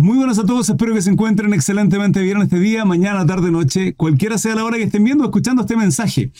Muy 0.00 0.16
buenas 0.16 0.38
a 0.38 0.46
todos, 0.46 0.68
espero 0.68 0.94
que 0.94 1.02
se 1.02 1.10
encuentren 1.10 1.52
excelentemente 1.52 2.22
bien 2.22 2.40
este 2.40 2.60
día, 2.60 2.84
mañana, 2.84 3.26
tarde, 3.26 3.50
noche, 3.50 3.94
cualquiera 3.96 4.38
sea 4.38 4.54
la 4.54 4.64
hora 4.64 4.76
que 4.76 4.84
estén 4.84 5.02
viendo 5.02 5.24
o 5.24 5.26
escuchando 5.26 5.62
este 5.62 5.76
mensaje. 5.76 6.30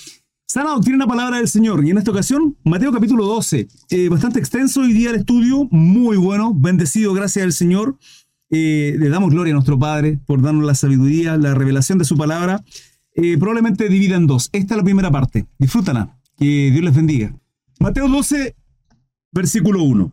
Sana 0.46 0.70
doctrina 0.70 1.08
palabra 1.08 1.38
del 1.38 1.48
Señor. 1.48 1.84
Y 1.84 1.90
en 1.90 1.98
esta 1.98 2.12
ocasión, 2.12 2.56
Mateo 2.62 2.92
capítulo 2.92 3.26
12. 3.26 3.66
Eh, 3.90 4.08
bastante 4.10 4.38
extenso 4.38 4.82
hoy 4.82 4.92
día 4.92 5.10
el 5.10 5.16
estudio, 5.16 5.66
muy 5.72 6.16
bueno, 6.16 6.54
bendecido, 6.54 7.12
gracias 7.12 7.44
al 7.44 7.52
Señor. 7.52 7.98
Eh, 8.48 8.94
le 8.96 9.08
damos 9.08 9.30
gloria 9.30 9.52
a 9.52 9.54
nuestro 9.54 9.76
Padre 9.76 10.20
por 10.24 10.40
darnos 10.40 10.64
la 10.64 10.76
sabiduría, 10.76 11.36
la 11.36 11.52
revelación 11.54 11.98
de 11.98 12.04
su 12.04 12.16
palabra. 12.16 12.64
Eh, 13.16 13.38
probablemente 13.38 13.88
divida 13.88 14.14
en 14.14 14.28
dos. 14.28 14.50
Esta 14.52 14.74
es 14.74 14.78
la 14.78 14.84
primera 14.84 15.10
parte. 15.10 15.46
Disfrútala. 15.58 16.16
Que 16.36 16.70
Dios 16.70 16.84
les 16.84 16.94
bendiga. 16.94 17.34
Mateo 17.80 18.08
12, 18.08 18.54
versículo 19.32 19.82
1. 19.82 20.12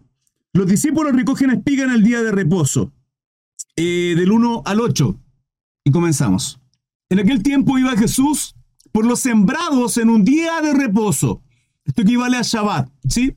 Los 0.54 0.66
discípulos 0.66 1.16
recogen 1.16 1.52
espiga 1.52 1.84
en 1.84 1.91
el 1.91 2.02
día 2.02 2.23
de 2.23 2.32
reposo. 2.32 2.91
Eh, 3.77 4.13
del 4.15 4.31
1 4.31 4.63
al 4.65 4.79
8. 4.79 5.19
Y 5.83 5.91
comenzamos. 5.91 6.59
En 7.09 7.20
aquel 7.20 7.43
tiempo 7.43 7.77
iba 7.77 7.95
Jesús 7.97 8.55
por 8.91 9.05
los 9.05 9.20
sembrados 9.20 9.97
en 9.97 10.09
un 10.09 10.23
día 10.23 10.61
de 10.61 10.73
reposo. 10.73 11.41
Esto 11.83 12.02
equivale 12.02 12.38
a 12.38 12.41
Shabbat, 12.41 12.89
¿sí? 13.07 13.35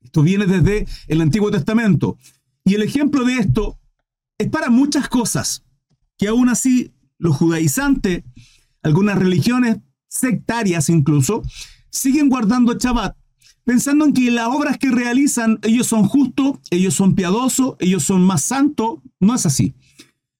Esto 0.00 0.22
viene 0.22 0.46
desde 0.46 0.86
el 1.06 1.20
Antiguo 1.20 1.50
Testamento. 1.50 2.16
Y 2.64 2.74
el 2.74 2.82
ejemplo 2.82 3.24
de 3.24 3.34
esto 3.34 3.78
es 4.38 4.48
para 4.48 4.70
muchas 4.70 5.08
cosas, 5.08 5.64
que 6.16 6.28
aún 6.28 6.48
así 6.48 6.92
los 7.18 7.36
judaizantes, 7.36 8.24
algunas 8.82 9.18
religiones 9.18 9.76
sectarias 10.08 10.88
incluso, 10.88 11.42
siguen 11.90 12.28
guardando 12.28 12.74
Shabbat, 12.74 13.16
pensando 13.66 14.04
en 14.06 14.12
que 14.14 14.30
las 14.30 14.46
obras 14.46 14.78
que 14.78 14.90
realizan, 14.90 15.58
ellos 15.62 15.88
son 15.88 16.04
justos, 16.06 16.58
ellos 16.70 16.94
son 16.94 17.16
piadosos, 17.16 17.74
ellos 17.80 18.04
son 18.04 18.22
más 18.22 18.42
santos. 18.42 19.00
No 19.18 19.34
es 19.34 19.44
así. 19.44 19.74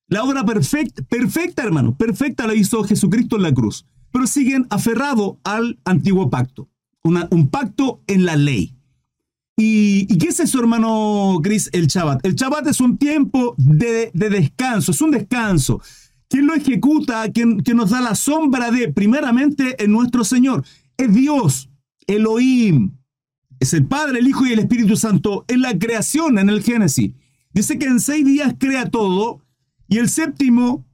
La 0.07 0.23
obra 0.23 0.45
perfecta, 0.45 1.03
perfecta, 1.03 1.65
hermano, 1.65 1.97
perfecta 1.97 2.47
la 2.47 2.55
hizo 2.55 2.85
Jesucristo 2.85 3.37
en 3.37 3.43
la 3.43 3.53
cruz, 3.53 3.85
pero 4.13 4.29
siguen 4.29 4.67
aferrados 4.71 5.39
al 5.43 5.81
antiguo 5.85 6.31
pacto, 6.31 6.69
un 7.03 7.49
pacto 7.49 8.01
en 8.07 8.25
la 8.25 8.37
ley. 8.37 8.77
¿Y, 9.57 10.07
qué 10.19 10.29
es 10.29 10.39
eso, 10.39 10.61
hermano 10.61 11.41
Chris, 11.43 11.69
el 11.73 11.89
Shabbat? 11.89 12.25
El 12.25 12.37
Shabbat 12.37 12.69
es 12.69 12.81
un 12.81 12.97
tiempo 12.97 13.57
de, 13.59 14.13
descanso, 14.13 14.93
es 14.93 15.01
un 15.01 15.11
descanso. 15.11 15.81
¿Quién 16.29 16.47
lo 16.47 16.55
ejecuta? 16.55 17.29
¿Quién, 17.33 17.59
¿Quién, 17.61 17.77
nos 17.77 17.91
da 17.91 18.01
la 18.01 18.15
sombra 18.15 18.71
de, 18.71 18.93
primeramente, 18.93 19.83
en 19.83 19.91
nuestro 19.91 20.23
Señor? 20.23 20.65
Es 20.97 21.13
Dios, 21.13 21.71
Elohim. 22.07 22.93
Es 23.61 23.73
el 23.73 23.87
Padre, 23.87 24.19
el 24.19 24.29
Hijo 24.29 24.47
y 24.47 24.53
el 24.53 24.59
Espíritu 24.59 24.97
Santo 24.97 25.45
en 25.49 25.63
la 25.63 25.79
creación, 25.79 26.39
en 26.39 26.49
el 26.49 26.63
Génesis. 26.63 27.13
Dice 27.53 27.79
que 27.79 27.87
en 27.87 28.01
seis 28.01 28.25
días 28.25 28.55
crea 28.59 28.91
todo 28.91 29.41
y 29.89 29.99
el 29.99 30.09
séptimo 30.09 30.85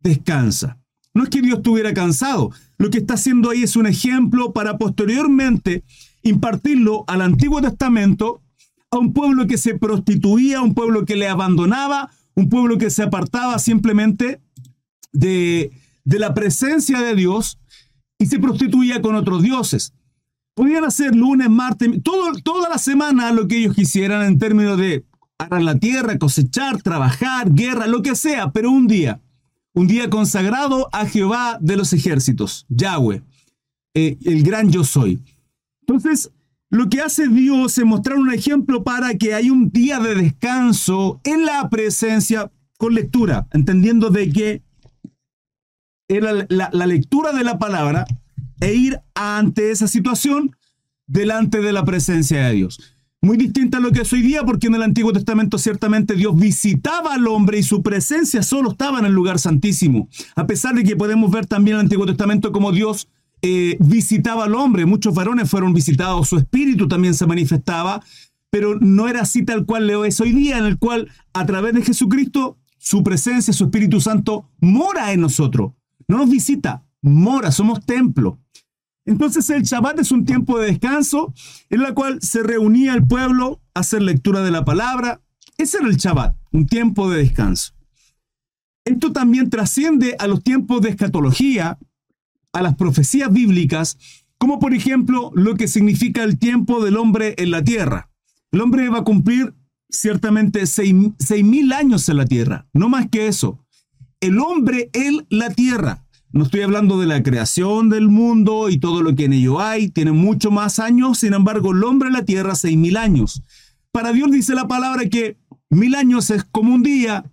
descansa. 0.00 0.78
No 1.14 1.24
es 1.24 1.30
que 1.30 1.40
Dios 1.40 1.58
estuviera 1.58 1.94
cansado. 1.94 2.52
Lo 2.76 2.90
que 2.90 2.98
está 2.98 3.14
haciendo 3.14 3.50
ahí 3.50 3.62
es 3.62 3.76
un 3.76 3.86
ejemplo 3.86 4.52
para 4.52 4.78
posteriormente 4.78 5.84
impartirlo 6.22 7.04
al 7.06 7.22
Antiguo 7.22 7.60
Testamento 7.60 8.42
a 8.90 8.98
un 8.98 9.12
pueblo 9.12 9.46
que 9.46 9.58
se 9.58 9.74
prostituía, 9.74 10.60
un 10.60 10.74
pueblo 10.74 11.04
que 11.04 11.16
le 11.16 11.28
abandonaba, 11.28 12.10
un 12.34 12.48
pueblo 12.48 12.78
que 12.78 12.90
se 12.90 13.02
apartaba 13.02 13.58
simplemente 13.58 14.40
de, 15.12 15.72
de 16.04 16.18
la 16.18 16.34
presencia 16.34 17.00
de 17.00 17.14
Dios 17.14 17.58
y 18.18 18.26
se 18.26 18.38
prostituía 18.38 19.02
con 19.02 19.14
otros 19.14 19.42
dioses. 19.42 19.92
Podían 20.58 20.84
hacer 20.84 21.14
lunes, 21.14 21.48
martes, 21.48 21.88
todo, 22.02 22.32
toda 22.42 22.68
la 22.68 22.78
semana 22.78 23.30
lo 23.30 23.46
que 23.46 23.58
ellos 23.58 23.76
quisieran 23.76 24.26
en 24.26 24.40
términos 24.40 24.76
de 24.76 25.04
arar 25.38 25.62
la 25.62 25.78
tierra, 25.78 26.18
cosechar, 26.18 26.82
trabajar, 26.82 27.54
guerra, 27.54 27.86
lo 27.86 28.02
que 28.02 28.16
sea, 28.16 28.50
pero 28.50 28.72
un 28.72 28.88
día, 28.88 29.20
un 29.72 29.86
día 29.86 30.10
consagrado 30.10 30.88
a 30.92 31.06
Jehová 31.06 31.58
de 31.60 31.76
los 31.76 31.92
ejércitos, 31.92 32.66
Yahweh, 32.70 33.22
eh, 33.94 34.18
el 34.24 34.42
gran 34.42 34.72
yo 34.72 34.82
soy. 34.82 35.22
Entonces, 35.82 36.32
lo 36.70 36.88
que 36.88 37.02
hace 37.02 37.28
Dios 37.28 37.78
es 37.78 37.84
mostrar 37.84 38.18
un 38.18 38.32
ejemplo 38.32 38.82
para 38.82 39.14
que 39.14 39.34
hay 39.34 39.50
un 39.50 39.70
día 39.70 40.00
de 40.00 40.16
descanso 40.16 41.20
en 41.22 41.46
la 41.46 41.70
presencia 41.70 42.50
con 42.78 42.96
lectura, 42.96 43.46
entendiendo 43.52 44.10
de 44.10 44.32
que 44.32 44.62
era 46.08 46.32
la 46.48 46.86
lectura 46.88 47.30
de 47.30 47.44
la 47.44 47.60
palabra 47.60 48.06
e 48.60 48.74
ir 48.74 49.00
ante 49.14 49.70
esa 49.70 49.86
situación 49.86 50.56
delante 51.08 51.60
de 51.60 51.72
la 51.72 51.84
presencia 51.84 52.46
de 52.46 52.54
Dios. 52.54 52.94
Muy 53.20 53.36
distinta 53.36 53.78
a 53.78 53.80
lo 53.80 53.90
que 53.90 54.02
es 54.02 54.12
hoy 54.12 54.22
día, 54.22 54.44
porque 54.44 54.68
en 54.68 54.76
el 54.76 54.82
Antiguo 54.84 55.12
Testamento 55.12 55.58
ciertamente 55.58 56.14
Dios 56.14 56.38
visitaba 56.38 57.14
al 57.14 57.26
hombre 57.26 57.58
y 57.58 57.64
su 57.64 57.82
presencia 57.82 58.44
solo 58.44 58.70
estaba 58.70 59.00
en 59.00 59.06
el 59.06 59.12
lugar 59.12 59.40
santísimo. 59.40 60.08
A 60.36 60.46
pesar 60.46 60.76
de 60.76 60.84
que 60.84 60.94
podemos 60.94 61.32
ver 61.32 61.46
también 61.46 61.74
en 61.74 61.80
el 61.80 61.86
Antiguo 61.86 62.06
Testamento 62.06 62.52
como 62.52 62.70
Dios 62.70 63.08
eh, 63.42 63.76
visitaba 63.80 64.44
al 64.44 64.54
hombre, 64.54 64.86
muchos 64.86 65.14
varones 65.14 65.50
fueron 65.50 65.74
visitados, 65.74 66.28
su 66.28 66.36
espíritu 66.36 66.86
también 66.86 67.14
se 67.14 67.26
manifestaba, 67.26 68.04
pero 68.50 68.78
no 68.78 69.08
era 69.08 69.22
así 69.22 69.44
tal 69.44 69.66
cual 69.66 69.88
lo 69.88 70.04
es 70.04 70.20
hoy 70.20 70.32
día, 70.32 70.58
en 70.58 70.64
el 70.64 70.78
cual 70.78 71.10
a 71.32 71.44
través 71.44 71.74
de 71.74 71.82
Jesucristo 71.82 72.56
su 72.78 73.02
presencia, 73.02 73.52
su 73.52 73.64
Espíritu 73.64 74.00
Santo 74.00 74.48
mora 74.60 75.12
en 75.12 75.20
nosotros. 75.20 75.72
No 76.06 76.18
nos 76.18 76.30
visita, 76.30 76.84
mora, 77.02 77.52
somos 77.52 77.84
templo. 77.84 78.38
Entonces 79.08 79.48
el 79.48 79.62
Shabbat 79.62 80.00
es 80.00 80.12
un 80.12 80.26
tiempo 80.26 80.58
de 80.58 80.66
descanso 80.66 81.32
en 81.70 81.80
la 81.80 81.94
cual 81.94 82.18
se 82.20 82.42
reunía 82.42 82.92
el 82.92 83.06
pueblo 83.06 83.62
a 83.72 83.80
hacer 83.80 84.02
lectura 84.02 84.42
de 84.42 84.50
la 84.50 84.66
palabra. 84.66 85.22
Ese 85.56 85.78
era 85.78 85.88
el 85.88 85.96
Shabbat, 85.96 86.36
un 86.52 86.66
tiempo 86.66 87.10
de 87.10 87.22
descanso. 87.22 87.72
Esto 88.84 89.10
también 89.10 89.48
trasciende 89.48 90.14
a 90.18 90.26
los 90.26 90.44
tiempos 90.44 90.82
de 90.82 90.90
escatología, 90.90 91.78
a 92.52 92.62
las 92.62 92.76
profecías 92.76 93.32
bíblicas, 93.32 93.96
como 94.36 94.58
por 94.58 94.74
ejemplo 94.74 95.30
lo 95.34 95.54
que 95.54 95.68
significa 95.68 96.22
el 96.22 96.38
tiempo 96.38 96.84
del 96.84 96.98
hombre 96.98 97.34
en 97.38 97.50
la 97.50 97.64
tierra. 97.64 98.10
El 98.52 98.60
hombre 98.60 98.90
va 98.90 98.98
a 98.98 99.04
cumplir 99.04 99.54
ciertamente 99.88 100.66
seis, 100.66 100.92
mil 100.92 101.72
años 101.72 102.06
en 102.10 102.18
la 102.18 102.26
tierra, 102.26 102.66
no 102.74 102.90
más 102.90 103.08
que 103.08 103.26
eso. 103.26 103.64
El 104.20 104.38
hombre 104.38 104.90
en 104.92 105.26
la 105.30 105.48
tierra. 105.48 106.04
No 106.30 106.44
estoy 106.44 106.60
hablando 106.60 107.00
de 107.00 107.06
la 107.06 107.22
creación 107.22 107.88
del 107.88 108.08
mundo 108.08 108.68
y 108.68 108.78
todo 108.78 109.02
lo 109.02 109.14
que 109.14 109.24
en 109.24 109.32
ello 109.32 109.60
hay, 109.60 109.88
tiene 109.88 110.12
mucho 110.12 110.50
más 110.50 110.78
años, 110.78 111.18
sin 111.18 111.32
embargo, 111.32 111.72
el 111.72 111.82
hombre 111.84 112.08
en 112.08 112.14
la 112.14 112.24
tierra, 112.24 112.54
seis 112.54 112.76
mil 112.76 112.98
años. 112.98 113.42
Para 113.92 114.12
Dios 114.12 114.30
dice 114.30 114.54
la 114.54 114.68
palabra 114.68 115.08
que 115.08 115.38
mil 115.70 115.94
años 115.94 116.30
es 116.30 116.44
como 116.44 116.74
un 116.74 116.82
día 116.82 117.24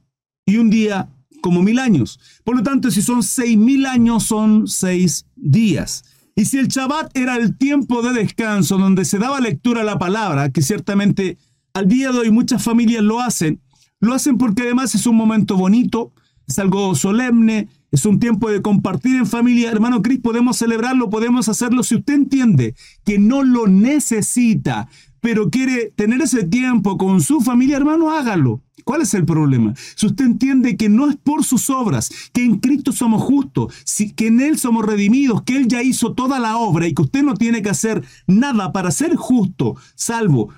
y 0.46 0.58
un 0.58 0.70
día 0.70 1.10
como 1.42 1.62
mil 1.62 1.78
años. 1.80 2.20
Por 2.46 2.56
lo 2.56 2.64
tanto, 2.64 2.90
si 2.90 3.02
son 3.02 3.22
seis 3.22 3.58
mil 3.58 3.86
años, 3.86 4.24
son 4.24 4.68
seis 4.68 5.26
días. 5.36 6.04
Y 6.34 6.46
si 6.46 6.58
el 6.58 6.70
Shabbat 6.70 7.16
era 7.18 7.36
el 7.36 7.58
tiempo 7.58 8.02
de 8.02 8.14
descanso 8.14 8.78
donde 8.78 9.06
se 9.06 9.20
daba 9.20 9.40
lectura 9.42 9.82
a 9.82 9.86
la 9.86 10.00
palabra, 10.00 10.50
que 10.50 10.62
ciertamente 10.62 11.38
al 11.74 11.88
día 11.88 12.12
de 12.12 12.20
hoy 12.20 12.32
muchas 12.32 12.64
familias 12.64 13.04
lo 13.04 13.20
hacen, 13.20 13.62
lo 14.00 14.14
hacen 14.14 14.38
porque 14.38 14.64
además 14.64 14.96
es 14.96 15.06
un 15.06 15.16
momento 15.16 15.58
bonito, 15.58 16.14
es 16.48 16.60
algo 16.60 16.96
solemne, 16.96 17.68
es 17.96 18.06
un 18.06 18.20
tiempo 18.20 18.52
de 18.52 18.62
compartir 18.62 19.16
en 19.16 19.26
familia. 19.26 19.72
Hermano 19.72 20.02
Cris, 20.02 20.20
podemos 20.20 20.58
celebrarlo, 20.58 21.10
podemos 21.10 21.48
hacerlo. 21.48 21.82
Si 21.82 21.96
usted 21.96 22.14
entiende 22.14 22.76
que 23.06 23.20
no 23.20 23.42
lo 23.42 23.68
necesita, 23.68 24.90
pero 25.22 25.50
quiere 25.50 25.94
tener 25.96 26.22
ese 26.22 26.44
tiempo 26.44 26.98
con 26.98 27.22
su 27.22 27.40
familia, 27.40 27.78
hermano, 27.78 28.12
hágalo. 28.12 28.62
¿Cuál 28.84 29.02
es 29.02 29.14
el 29.14 29.24
problema? 29.24 29.74
Si 29.96 30.08
usted 30.08 30.26
entiende 30.26 30.76
que 30.76 30.90
no 30.90 31.10
es 31.10 31.16
por 31.16 31.46
sus 31.46 31.70
obras, 31.70 32.12
que 32.34 32.44
en 32.44 32.60
Cristo 32.60 32.92
somos 32.92 33.24
justos, 33.24 33.74
que 34.18 34.28
en 34.28 34.42
Él 34.42 34.60
somos 34.60 34.86
redimidos, 34.86 35.44
que 35.44 35.56
Él 35.56 35.70
ya 35.70 35.82
hizo 35.82 36.14
toda 36.14 36.38
la 36.38 36.58
obra 36.58 36.88
y 36.88 36.94
que 36.94 37.02
usted 37.02 37.24
no 37.24 37.36
tiene 37.36 37.62
que 37.62 37.70
hacer 37.70 38.04
nada 38.28 38.74
para 38.74 38.92
ser 38.92 39.16
justo, 39.16 39.78
salvo 39.96 40.50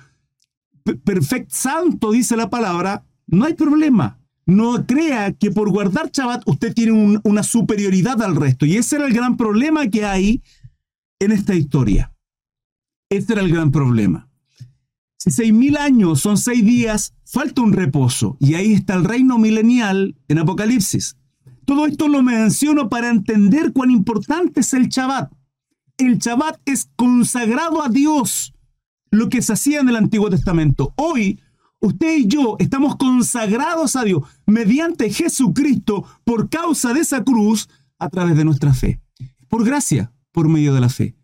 perfecto, 1.04 1.54
santo, 1.54 2.10
dice 2.10 2.36
la 2.36 2.50
palabra, 2.50 3.04
no 3.28 3.44
hay 3.44 3.54
problema 3.54 4.17
no 4.48 4.86
crea 4.86 5.34
que 5.34 5.50
por 5.50 5.68
guardar 5.70 6.10
Shabbat 6.10 6.42
usted 6.46 6.72
tiene 6.72 7.20
una 7.22 7.42
superioridad 7.42 8.22
al 8.22 8.34
resto. 8.34 8.64
Y 8.64 8.78
ese 8.78 8.96
era 8.96 9.06
el 9.06 9.12
gran 9.12 9.36
problema 9.36 9.88
que 9.88 10.06
hay 10.06 10.42
en 11.20 11.32
esta 11.32 11.54
historia. 11.54 12.14
Ese 13.10 13.34
era 13.34 13.42
el 13.42 13.52
gran 13.52 13.70
problema. 13.70 14.30
Si 15.18 15.30
seis 15.30 15.52
mil 15.52 15.76
años 15.76 16.22
son 16.22 16.38
seis 16.38 16.64
días, 16.64 17.12
falta 17.26 17.60
un 17.60 17.74
reposo. 17.74 18.38
Y 18.40 18.54
ahí 18.54 18.72
está 18.72 18.94
el 18.94 19.04
reino 19.04 19.36
milenial 19.36 20.16
en 20.28 20.38
Apocalipsis. 20.38 21.18
Todo 21.66 21.84
esto 21.84 22.08
lo 22.08 22.22
menciono 22.22 22.88
para 22.88 23.10
entender 23.10 23.74
cuán 23.74 23.90
importante 23.90 24.60
es 24.60 24.72
el 24.72 24.88
Shabbat. 24.88 25.30
El 25.98 26.16
Shabbat 26.16 26.58
es 26.64 26.88
consagrado 26.96 27.84
a 27.84 27.90
Dios, 27.90 28.54
lo 29.10 29.28
que 29.28 29.42
se 29.42 29.52
hacía 29.52 29.80
en 29.80 29.90
el 29.90 29.96
Antiguo 29.96 30.30
Testamento. 30.30 30.94
Hoy 30.96 31.38
Usted 31.80 32.16
y 32.16 32.26
yo 32.26 32.56
estamos 32.58 32.96
consagrados 32.96 33.94
a 33.94 34.04
Dios 34.04 34.22
mediante 34.46 35.10
Jesucristo 35.10 36.04
por 36.24 36.48
causa 36.48 36.92
de 36.92 37.00
esa 37.00 37.22
cruz 37.22 37.68
a 37.98 38.08
través 38.08 38.36
de 38.36 38.44
nuestra 38.44 38.74
fe. 38.74 39.00
Por 39.48 39.64
gracia, 39.64 40.12
por 40.32 40.48
medio 40.48 40.74
de 40.74 40.80
la 40.80 40.88
fe. 40.88 41.16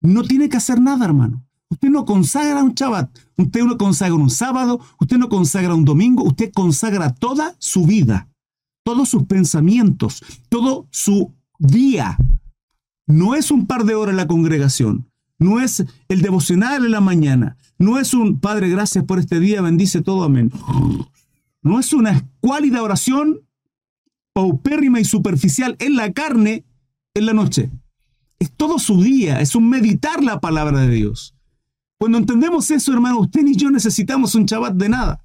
No 0.00 0.22
tiene 0.22 0.48
que 0.48 0.56
hacer 0.56 0.80
nada, 0.80 1.04
hermano. 1.04 1.44
Usted 1.68 1.88
no 1.88 2.04
consagra 2.04 2.62
un 2.62 2.74
Shabbat, 2.74 3.10
usted 3.36 3.64
no 3.64 3.76
consagra 3.76 4.14
un 4.14 4.30
sábado, 4.30 4.80
usted 5.00 5.18
no 5.18 5.28
consagra 5.28 5.74
un 5.74 5.84
domingo, 5.84 6.22
usted 6.22 6.52
consagra 6.52 7.12
toda 7.12 7.56
su 7.58 7.86
vida, 7.86 8.28
todos 8.84 9.08
sus 9.08 9.24
pensamientos, 9.24 10.22
todo 10.48 10.86
su 10.90 11.34
día. 11.58 12.16
No 13.06 13.34
es 13.34 13.50
un 13.50 13.66
par 13.66 13.84
de 13.84 13.94
horas 13.94 14.12
en 14.12 14.16
la 14.16 14.28
congregación, 14.28 15.10
no 15.38 15.60
es 15.60 15.84
el 16.08 16.22
devocional 16.22 16.84
en 16.84 16.90
la 16.90 17.00
mañana, 17.00 17.56
no 17.78 17.98
es 17.98 18.14
un 18.14 18.40
Padre, 18.40 18.68
gracias 18.68 19.04
por 19.04 19.18
este 19.18 19.40
día, 19.40 19.60
bendice 19.60 20.00
todo, 20.00 20.24
amén. 20.24 20.50
No 21.62 21.80
es 21.80 21.92
una 21.92 22.12
escuálida 22.12 22.82
oración 22.82 23.40
paupérrima 24.32 25.00
y 25.00 25.04
superficial 25.04 25.76
en 25.78 25.96
la 25.96 26.12
carne 26.12 26.64
en 27.14 27.26
la 27.26 27.32
noche. 27.32 27.70
Es 28.38 28.52
todo 28.52 28.78
su 28.78 29.02
día, 29.02 29.40
es 29.40 29.54
un 29.54 29.68
meditar 29.68 30.22
la 30.22 30.40
palabra 30.40 30.80
de 30.80 30.90
Dios. 30.94 31.34
Cuando 31.98 32.18
entendemos 32.18 32.70
eso, 32.70 32.92
hermano, 32.92 33.20
usted 33.20 33.46
y 33.46 33.56
yo 33.56 33.70
necesitamos 33.70 34.34
un 34.34 34.44
Shabbat 34.44 34.74
de 34.74 34.88
nada. 34.88 35.24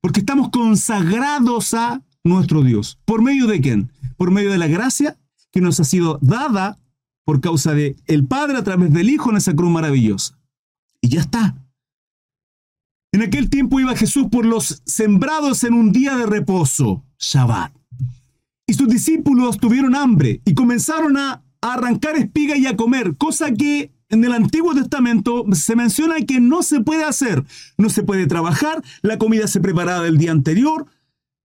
Porque 0.00 0.20
estamos 0.20 0.50
consagrados 0.50 1.74
a 1.74 2.02
nuestro 2.22 2.62
Dios. 2.62 2.98
¿Por 3.04 3.22
medio 3.22 3.46
de 3.46 3.60
quién? 3.60 3.92
Por 4.16 4.30
medio 4.30 4.50
de 4.50 4.58
la 4.58 4.68
gracia 4.68 5.18
que 5.50 5.60
nos 5.60 5.80
ha 5.80 5.84
sido 5.84 6.18
dada 6.22 6.78
por 7.30 7.40
causa 7.40 7.74
de 7.74 7.94
el 8.08 8.26
Padre 8.26 8.58
a 8.58 8.64
través 8.64 8.92
del 8.92 9.08
Hijo 9.08 9.30
en 9.30 9.36
esa 9.36 9.54
cruz 9.54 9.70
maravillosa. 9.70 10.36
Y 11.00 11.10
ya 11.10 11.20
está. 11.20 11.54
En 13.12 13.22
aquel 13.22 13.48
tiempo 13.48 13.78
iba 13.78 13.94
Jesús 13.94 14.26
por 14.32 14.44
los 14.44 14.82
sembrados 14.84 15.62
en 15.62 15.74
un 15.74 15.92
día 15.92 16.16
de 16.16 16.26
reposo, 16.26 17.04
Shabbat. 17.20 17.72
Y 18.66 18.74
sus 18.74 18.88
discípulos 18.88 19.58
tuvieron 19.58 19.94
hambre 19.94 20.42
y 20.44 20.54
comenzaron 20.54 21.16
a 21.18 21.44
arrancar 21.60 22.16
espiga 22.16 22.56
y 22.56 22.66
a 22.66 22.76
comer, 22.76 23.16
cosa 23.16 23.52
que 23.52 23.92
en 24.08 24.24
el 24.24 24.32
Antiguo 24.32 24.74
Testamento 24.74 25.44
se 25.52 25.76
menciona 25.76 26.16
que 26.26 26.40
no 26.40 26.64
se 26.64 26.80
puede 26.80 27.04
hacer, 27.04 27.44
no 27.78 27.90
se 27.90 28.02
puede 28.02 28.26
trabajar, 28.26 28.82
la 29.02 29.18
comida 29.18 29.46
se 29.46 29.60
preparaba 29.60 30.08
el 30.08 30.18
día 30.18 30.32
anterior, 30.32 30.86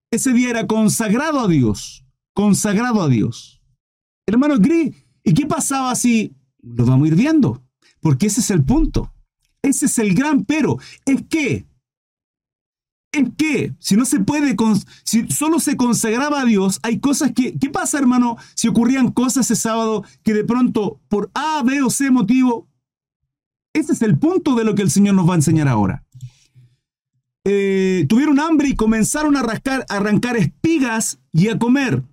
ese 0.10 0.34
día 0.34 0.50
era 0.50 0.66
consagrado 0.66 1.42
a 1.42 1.48
Dios, 1.48 2.04
consagrado 2.34 3.04
a 3.04 3.08
Dios. 3.08 3.62
Hermano 4.28 4.58
Gris, 4.58 5.05
¿y 5.26 5.34
qué 5.34 5.46
pasaba 5.46 5.94
si 5.96 6.34
lo 6.62 6.86
vamos 6.86 7.06
a 7.06 7.08
ir 7.10 7.16
viendo? 7.16 7.64
Porque 8.00 8.28
ese 8.28 8.40
es 8.40 8.52
el 8.52 8.64
punto, 8.64 9.12
ese 9.62 9.88
es 9.88 10.00
el 10.00 10.14
gran 10.14 10.46
pero, 10.46 10.78
es 11.06 11.24
que 11.28 11.68
es 13.16 13.30
que 13.38 13.74
si 13.80 13.96
no 13.96 14.06
se 14.06 14.20
puede, 14.20 14.56
si 15.04 15.28
solo 15.30 15.60
se 15.60 15.78
consagraba 15.78 16.42
a 16.42 16.46
Dios, 16.46 16.80
hay 16.84 17.00
cosas 17.00 17.32
que, 17.34 17.58
¿qué 17.58 17.70
pasa 17.70 17.98
hermano 17.98 18.38
si 18.56 18.68
ocurrían 18.68 19.12
cosas 19.12 19.50
ese 19.50 19.62
sábado 19.62 20.04
que 20.24 20.34
de 20.34 20.44
pronto 20.44 21.00
por 21.08 21.32
A, 21.34 21.64
B 21.64 21.82
o 21.82 21.90
C 21.90 22.12
motivo? 22.12 22.68
Ese 23.74 23.94
es 23.94 24.02
el 24.02 24.18
punto 24.18 24.56
de 24.56 24.64
lo 24.64 24.76
que 24.76 24.82
el 24.82 24.92
Señor 24.92 25.16
nos 25.16 25.28
va 25.28 25.34
a 25.34 25.38
enseñar 25.38 25.68
ahora. 25.68 26.06
Eh, 27.46 28.06
tuvieron 28.10 28.40
hambre 28.40 28.70
y 28.70 28.76
comenzaron 28.76 29.38
a, 29.38 29.42
a 29.42 29.96
arrancar 29.96 30.36
espigas 30.38 31.20
y 31.32 31.50
a 31.50 31.60
comer. 31.60 32.04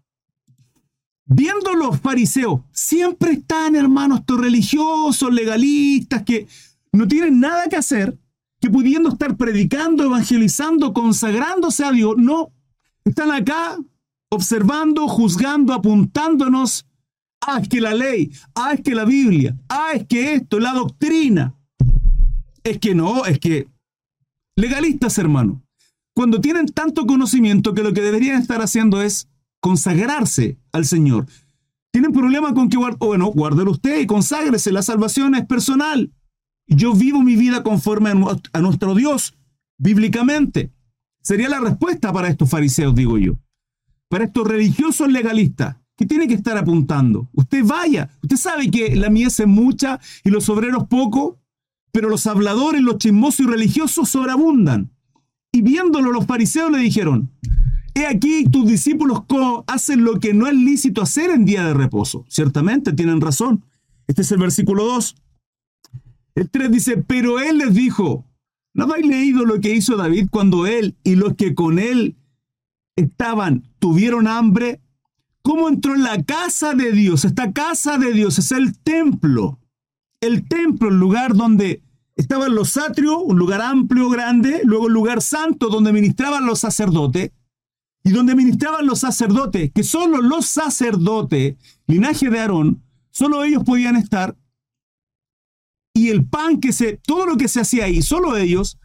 Viendo 1.34 1.74
los 1.74 1.98
fariseos, 2.00 2.60
siempre 2.72 3.32
están 3.32 3.74
hermanos 3.74 4.20
religiosos, 4.26 5.32
legalistas, 5.32 6.22
que 6.24 6.46
no 6.92 7.08
tienen 7.08 7.40
nada 7.40 7.68
que 7.68 7.76
hacer 7.76 8.18
que 8.60 8.70
pudiendo 8.70 9.08
estar 9.08 9.36
predicando, 9.36 10.04
evangelizando, 10.04 10.92
consagrándose 10.92 11.84
a 11.84 11.90
Dios, 11.90 12.14
no, 12.16 12.52
están 13.04 13.32
acá 13.32 13.76
observando, 14.30 15.08
juzgando, 15.08 15.72
apuntándonos, 15.72 16.86
ah, 17.40 17.58
es 17.60 17.68
que 17.68 17.80
la 17.80 17.94
ley, 17.94 18.30
ah, 18.54 18.74
es 18.74 18.82
que 18.82 18.94
la 18.94 19.04
Biblia, 19.04 19.56
ah, 19.68 19.92
es 19.94 20.06
que 20.06 20.34
esto, 20.34 20.60
la 20.60 20.74
doctrina. 20.74 21.54
Es 22.62 22.78
que 22.78 22.94
no, 22.94 23.24
es 23.24 23.40
que 23.40 23.66
legalistas, 24.54 25.18
hermano, 25.18 25.62
cuando 26.14 26.40
tienen 26.40 26.66
tanto 26.66 27.06
conocimiento 27.06 27.74
que 27.74 27.82
lo 27.82 27.92
que 27.92 28.02
deberían 28.02 28.40
estar 28.40 28.62
haciendo 28.62 29.02
es 29.02 29.28
consagrarse 29.62 30.58
al 30.72 30.84
Señor. 30.84 31.26
Tienen 31.92 32.12
problema 32.12 32.52
con 32.52 32.68
que, 32.68 32.76
bueno, 32.76 33.26
guárdelo 33.26 33.70
usted 33.70 34.00
y 34.00 34.06
conságrese, 34.06 34.72
la 34.72 34.82
salvación 34.82 35.36
es 35.36 35.46
personal. 35.46 36.12
Yo 36.66 36.94
vivo 36.94 37.22
mi 37.22 37.36
vida 37.36 37.62
conforme 37.62 38.10
a 38.10 38.60
nuestro 38.60 38.94
Dios, 38.94 39.34
bíblicamente. 39.78 40.72
Sería 41.22 41.48
la 41.48 41.60
respuesta 41.60 42.12
para 42.12 42.28
estos 42.28 42.50
fariseos, 42.50 42.94
digo 42.94 43.18
yo. 43.18 43.38
Para 44.08 44.24
estos 44.24 44.46
religiosos 44.46 45.08
legalistas, 45.08 45.76
que 45.96 46.06
tiene 46.06 46.26
que 46.26 46.34
estar 46.34 46.58
apuntando. 46.58 47.28
Usted 47.32 47.64
vaya, 47.64 48.10
usted 48.22 48.36
sabe 48.36 48.68
que 48.68 48.96
la 48.96 49.10
mies 49.10 49.38
es 49.38 49.46
mucha 49.46 50.00
y 50.24 50.30
los 50.30 50.48
obreros 50.48 50.88
poco, 50.88 51.38
pero 51.92 52.08
los 52.08 52.26
habladores, 52.26 52.82
los 52.82 52.98
chismosos 52.98 53.46
y 53.46 53.48
religiosos 53.48 54.08
sobreabundan. 54.08 54.90
Y 55.52 55.62
viéndolo 55.62 56.10
los 56.10 56.26
fariseos 56.26 56.72
le 56.72 56.78
dijeron, 56.78 57.30
he 57.94 58.06
aquí 58.06 58.44
tus 58.44 58.66
discípulos 58.66 59.22
hacen 59.66 60.04
lo 60.04 60.18
que 60.18 60.34
no 60.34 60.46
es 60.46 60.54
lícito 60.54 61.02
hacer 61.02 61.30
en 61.30 61.44
día 61.44 61.64
de 61.64 61.74
reposo. 61.74 62.24
Ciertamente 62.28 62.92
tienen 62.92 63.20
razón. 63.20 63.64
Este 64.06 64.22
es 64.22 64.32
el 64.32 64.38
versículo 64.38 64.84
2. 64.84 65.16
El 66.34 66.50
3 66.50 66.70
dice, 66.70 66.96
pero 66.96 67.40
él 67.40 67.58
les 67.58 67.74
dijo, 67.74 68.24
¿no 68.74 68.84
habéis 68.84 69.06
leído 69.06 69.44
lo 69.44 69.60
que 69.60 69.74
hizo 69.74 69.96
David 69.96 70.28
cuando 70.30 70.66
él 70.66 70.96
y 71.04 71.16
los 71.16 71.34
que 71.34 71.54
con 71.54 71.78
él 71.78 72.16
estaban 72.96 73.64
tuvieron 73.78 74.26
hambre? 74.26 74.80
¿Cómo 75.42 75.68
entró 75.68 75.94
en 75.94 76.04
la 76.04 76.22
casa 76.22 76.74
de 76.74 76.92
Dios? 76.92 77.24
Esta 77.24 77.52
casa 77.52 77.98
de 77.98 78.12
Dios 78.12 78.38
es 78.38 78.52
el 78.52 78.78
templo. 78.78 79.58
El 80.20 80.46
templo, 80.48 80.88
el 80.88 80.98
lugar 80.98 81.34
donde 81.34 81.82
estaban 82.16 82.54
los 82.54 82.76
atrios, 82.76 83.18
un 83.24 83.38
lugar 83.38 83.60
amplio, 83.60 84.08
grande, 84.08 84.60
luego 84.64 84.86
el 84.86 84.94
lugar 84.94 85.20
santo 85.20 85.68
donde 85.68 85.92
ministraban 85.92 86.46
los 86.46 86.60
sacerdotes, 86.60 87.32
y 88.04 88.10
donde 88.10 88.34
ministraban 88.34 88.86
los 88.86 89.00
sacerdotes, 89.00 89.70
que 89.72 89.84
solo 89.84 90.20
los 90.20 90.46
sacerdotes, 90.46 91.56
linaje 91.86 92.30
de 92.30 92.40
Aarón, 92.40 92.82
solo 93.10 93.44
ellos 93.44 93.62
podían 93.64 93.96
estar, 93.96 94.36
y 95.94 96.08
el 96.08 96.24
pan 96.24 96.60
que 96.60 96.72
se, 96.72 96.96
todo 96.96 97.26
lo 97.26 97.36
que 97.36 97.48
se 97.48 97.60
hacía 97.60 97.84
ahí, 97.84 98.02
solo 98.02 98.36
ellos, 98.36 98.78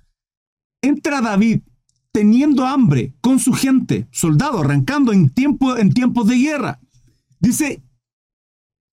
entra 0.81 1.21
David 1.21 1.61
teniendo 2.11 2.65
hambre 2.65 3.13
con 3.21 3.39
su 3.39 3.53
gente, 3.53 4.07
soldado, 4.11 4.59
arrancando 4.59 5.13
en, 5.13 5.29
tiempo, 5.29 5.77
en 5.77 5.93
tiempos 5.93 6.27
de 6.27 6.35
guerra. 6.35 6.79
Dice, 7.39 7.83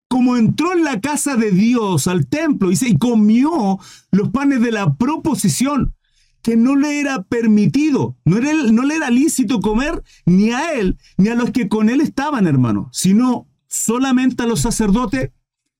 como 0.08 0.36
entró 0.36 0.72
en 0.72 0.84
la 0.84 1.00
casa 1.00 1.36
de 1.36 1.50
Dios, 1.50 2.06
al 2.06 2.26
templo, 2.28 2.68
dice, 2.68 2.88
y 2.88 2.98
comió 2.98 3.78
los 4.10 4.28
panes 4.28 4.60
de 4.60 4.72
la 4.72 4.94
proposición, 4.94 5.94
que 6.44 6.56
no 6.56 6.76
le 6.76 7.00
era 7.00 7.24
permitido, 7.24 8.16
no, 8.24 8.36
era, 8.36 8.52
no 8.70 8.84
le 8.84 8.94
era 8.94 9.10
lícito 9.10 9.60
comer 9.60 10.04
ni 10.24 10.52
a 10.52 10.74
él, 10.74 10.96
ni 11.16 11.28
a 11.28 11.34
los 11.34 11.50
que 11.50 11.68
con 11.68 11.88
él 11.88 12.00
estaban, 12.00 12.46
hermano, 12.46 12.88
sino 12.92 13.48
solamente 13.66 14.44
a 14.44 14.46
los 14.46 14.60
sacerdotes 14.60 15.32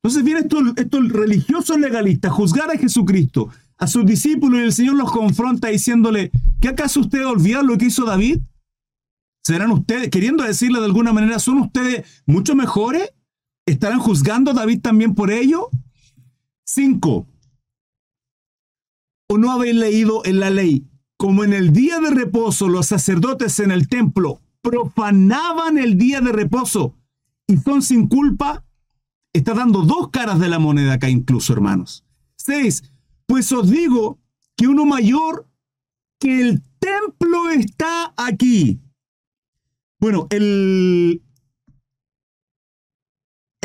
entonces 0.04 0.22
viene 0.22 0.40
estos, 0.40 0.62
estos 0.76 1.08
religiosos 1.08 1.80
legalistas 1.80 2.30
juzgar 2.30 2.70
a 2.70 2.76
Jesucristo, 2.76 3.48
a 3.78 3.86
sus 3.86 4.04
discípulos, 4.04 4.60
y 4.60 4.64
el 4.64 4.72
Señor 4.74 4.96
los 4.96 5.10
confronta 5.10 5.68
diciéndole, 5.68 6.30
¿qué 6.60 6.68
acaso 6.68 7.00
ustedes 7.00 7.24
olvidaron 7.24 7.68
lo 7.68 7.78
que 7.78 7.86
hizo 7.86 8.04
David? 8.04 8.40
¿Serán 9.42 9.70
ustedes, 9.70 10.10
queriendo 10.10 10.44
decirle 10.44 10.80
de 10.80 10.84
alguna 10.84 11.14
manera, 11.14 11.38
son 11.38 11.56
ustedes 11.56 12.22
mucho 12.26 12.54
mejores? 12.54 13.14
¿Estarán 13.64 13.98
juzgando 13.98 14.50
a 14.50 14.54
David 14.54 14.82
también 14.82 15.14
por 15.14 15.30
ello? 15.30 15.70
Cinco. 16.64 17.26
¿O 19.34 19.38
no 19.38 19.50
habéis 19.50 19.74
leído 19.74 20.24
en 20.24 20.38
la 20.38 20.48
ley, 20.48 20.86
como 21.16 21.42
en 21.42 21.52
el 21.52 21.72
día 21.72 21.98
de 21.98 22.10
reposo 22.10 22.68
los 22.68 22.86
sacerdotes 22.86 23.58
en 23.58 23.72
el 23.72 23.88
templo 23.88 24.40
profanaban 24.62 25.76
el 25.76 25.98
día 25.98 26.20
de 26.20 26.30
reposo 26.30 26.94
y 27.48 27.56
son 27.56 27.82
sin 27.82 28.06
culpa? 28.06 28.64
está 29.32 29.52
dando 29.54 29.82
dos 29.82 30.10
caras 30.10 30.38
de 30.38 30.48
la 30.48 30.60
moneda 30.60 30.92
acá 30.92 31.10
incluso, 31.10 31.52
hermanos. 31.52 32.04
Seis, 32.36 32.84
pues 33.26 33.50
os 33.50 33.68
digo 33.68 34.20
que 34.56 34.68
uno 34.68 34.86
mayor 34.86 35.48
que 36.20 36.40
el 36.40 36.62
templo 36.78 37.50
está 37.50 38.14
aquí. 38.16 38.78
Bueno, 39.98 40.28
el, 40.30 41.23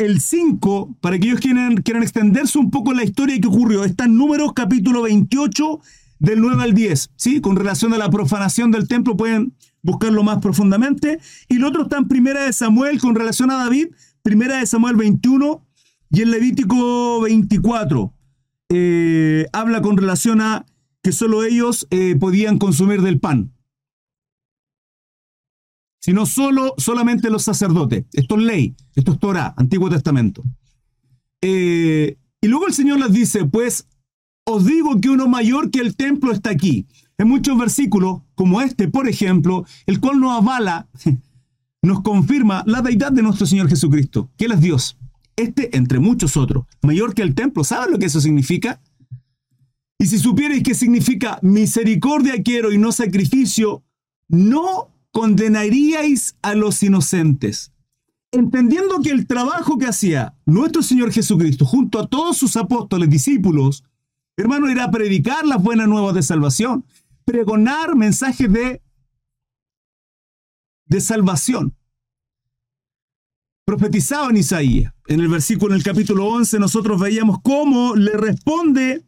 el 0.00 0.20
5, 0.20 0.96
para 1.00 1.16
aquellos 1.16 1.40
que 1.40 1.48
quieran, 1.48 1.76
quieran 1.76 2.02
extenderse 2.02 2.58
un 2.58 2.70
poco 2.70 2.94
la 2.94 3.04
historia 3.04 3.38
que 3.38 3.48
ocurrió, 3.48 3.84
está 3.84 4.06
en 4.06 4.16
Números 4.16 4.52
capítulo 4.54 5.02
28, 5.02 5.80
del 6.18 6.40
9 6.40 6.62
al 6.62 6.74
10, 6.74 7.10
¿sí? 7.16 7.40
Con 7.40 7.56
relación 7.56 7.92
a 7.92 7.98
la 7.98 8.08
profanación 8.10 8.70
del 8.70 8.88
templo, 8.88 9.16
pueden 9.16 9.54
buscarlo 9.82 10.22
más 10.22 10.38
profundamente. 10.38 11.18
Y 11.48 11.56
el 11.56 11.64
otro 11.64 11.82
está 11.82 11.98
en 11.98 12.08
Primera 12.08 12.44
de 12.44 12.52
Samuel 12.52 12.98
con 12.98 13.14
relación 13.14 13.50
a 13.50 13.56
David, 13.56 13.88
Primera 14.22 14.58
de 14.58 14.66
Samuel 14.66 14.96
21 14.96 15.66
y 16.10 16.22
el 16.22 16.30
Levítico 16.30 17.20
24 17.22 18.12
eh, 18.70 19.46
habla 19.52 19.80
con 19.80 19.96
relación 19.96 20.40
a 20.40 20.66
que 21.02 21.12
solo 21.12 21.44
ellos 21.44 21.86
eh, 21.90 22.16
podían 22.18 22.58
consumir 22.58 23.02
del 23.02 23.20
pan. 23.20 23.52
Sino 26.00 26.26
solo, 26.26 26.74
solamente 26.78 27.30
los 27.30 27.42
sacerdotes. 27.42 28.06
Esto 28.12 28.36
es 28.36 28.42
ley, 28.42 28.74
esto 28.94 29.12
es 29.12 29.18
Torah, 29.18 29.54
Antiguo 29.56 29.90
Testamento. 29.90 30.42
Eh, 31.42 32.16
y 32.40 32.48
luego 32.48 32.66
el 32.66 32.72
Señor 32.72 32.98
les 33.00 33.12
dice, 33.12 33.44
pues 33.44 33.86
os 34.44 34.64
digo 34.64 35.00
que 35.00 35.10
uno 35.10 35.28
mayor 35.28 35.70
que 35.70 35.80
el 35.80 35.96
templo 35.96 36.32
está 36.32 36.50
aquí. 36.50 36.86
En 37.18 37.28
muchos 37.28 37.58
versículos, 37.58 38.22
como 38.34 38.62
este, 38.62 38.88
por 38.88 39.08
ejemplo, 39.08 39.66
el 39.86 40.00
cual 40.00 40.20
nos 40.20 40.32
avala, 40.40 40.88
nos 41.82 42.00
confirma 42.00 42.64
la 42.66 42.80
deidad 42.80 43.12
de 43.12 43.22
nuestro 43.22 43.46
Señor 43.46 43.68
Jesucristo, 43.68 44.30
que 44.36 44.46
Él 44.46 44.52
es 44.52 44.60
Dios. 44.60 44.96
Este, 45.36 45.76
entre 45.76 45.98
muchos 45.98 46.36
otros, 46.36 46.64
mayor 46.82 47.14
que 47.14 47.22
el 47.22 47.34
templo. 47.34 47.64
¿Saben 47.64 47.92
lo 47.92 47.98
que 47.98 48.06
eso 48.06 48.20
significa? 48.20 48.80
Y 49.98 50.06
si 50.06 50.18
supierais 50.18 50.62
qué 50.62 50.74
significa 50.74 51.38
misericordia 51.42 52.42
quiero 52.42 52.72
y 52.72 52.78
no 52.78 52.90
sacrificio, 52.90 53.84
no 54.28 54.88
condenaríais 55.12 56.36
a 56.42 56.54
los 56.54 56.82
inocentes. 56.82 57.72
Entendiendo 58.32 59.00
que 59.00 59.10
el 59.10 59.26
trabajo 59.26 59.76
que 59.76 59.86
hacía 59.86 60.36
nuestro 60.46 60.82
Señor 60.82 61.12
Jesucristo 61.12 61.64
junto 61.64 61.98
a 61.98 62.06
todos 62.06 62.36
sus 62.36 62.56
apóstoles, 62.56 63.10
discípulos, 63.10 63.84
hermano, 64.36 64.68
era 64.68 64.90
predicar 64.90 65.44
las 65.46 65.62
buenas 65.62 65.88
nuevas 65.88 66.14
de 66.14 66.22
salvación, 66.22 66.84
pregonar 67.24 67.96
mensajes 67.96 68.52
de, 68.52 68.82
de 70.86 71.00
salvación. 71.00 71.76
Profetizaba 73.64 74.30
en 74.30 74.36
Isaías. 74.36 74.92
En 75.06 75.20
el 75.20 75.28
versículo, 75.28 75.74
en 75.74 75.78
el 75.78 75.84
capítulo 75.84 76.26
11, 76.26 76.58
nosotros 76.60 77.00
veíamos 77.00 77.38
cómo 77.42 77.96
le 77.96 78.12
responde 78.12 79.04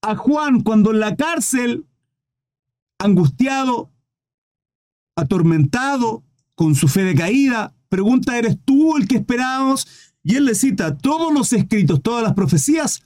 a 0.00 0.16
Juan 0.16 0.62
cuando 0.62 0.90
en 0.90 1.00
la 1.00 1.14
cárcel, 1.16 1.86
angustiado, 2.98 3.91
atormentado, 5.16 6.22
con 6.54 6.74
su 6.74 6.88
fe 6.88 7.02
decaída, 7.02 7.74
pregunta, 7.88 8.38
¿eres 8.38 8.58
tú 8.64 8.96
el 8.96 9.08
que 9.08 9.16
esperábamos? 9.16 9.86
Y 10.22 10.36
él 10.36 10.44
le 10.44 10.54
cita 10.54 10.96
todos 10.96 11.32
los 11.32 11.52
escritos, 11.52 12.02
todas 12.02 12.22
las 12.22 12.34
profecías 12.34 13.02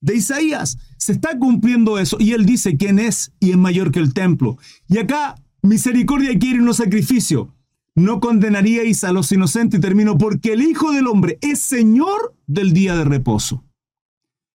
de 0.00 0.16
Isaías. 0.16 0.78
Se 0.96 1.12
está 1.12 1.38
cumpliendo 1.38 1.98
eso. 1.98 2.16
Y 2.18 2.32
él 2.32 2.46
dice 2.46 2.76
quién 2.76 2.98
es 2.98 3.32
y 3.38 3.50
es 3.50 3.56
mayor 3.56 3.92
que 3.92 4.00
el 4.00 4.14
templo. 4.14 4.58
Y 4.88 4.98
acá, 4.98 5.36
misericordia 5.62 6.38
quiere 6.38 6.58
no 6.58 6.74
sacrificio. 6.74 7.54
No 7.94 8.20
condenaríais 8.20 9.04
a 9.04 9.12
los 9.12 9.32
inocentes, 9.32 9.78
y 9.78 9.80
termino, 9.80 10.18
porque 10.18 10.52
el 10.52 10.62
Hijo 10.62 10.92
del 10.92 11.06
Hombre 11.06 11.38
es 11.40 11.60
Señor 11.60 12.34
del 12.46 12.74
día 12.74 12.94
de 12.94 13.04
reposo. 13.04 13.64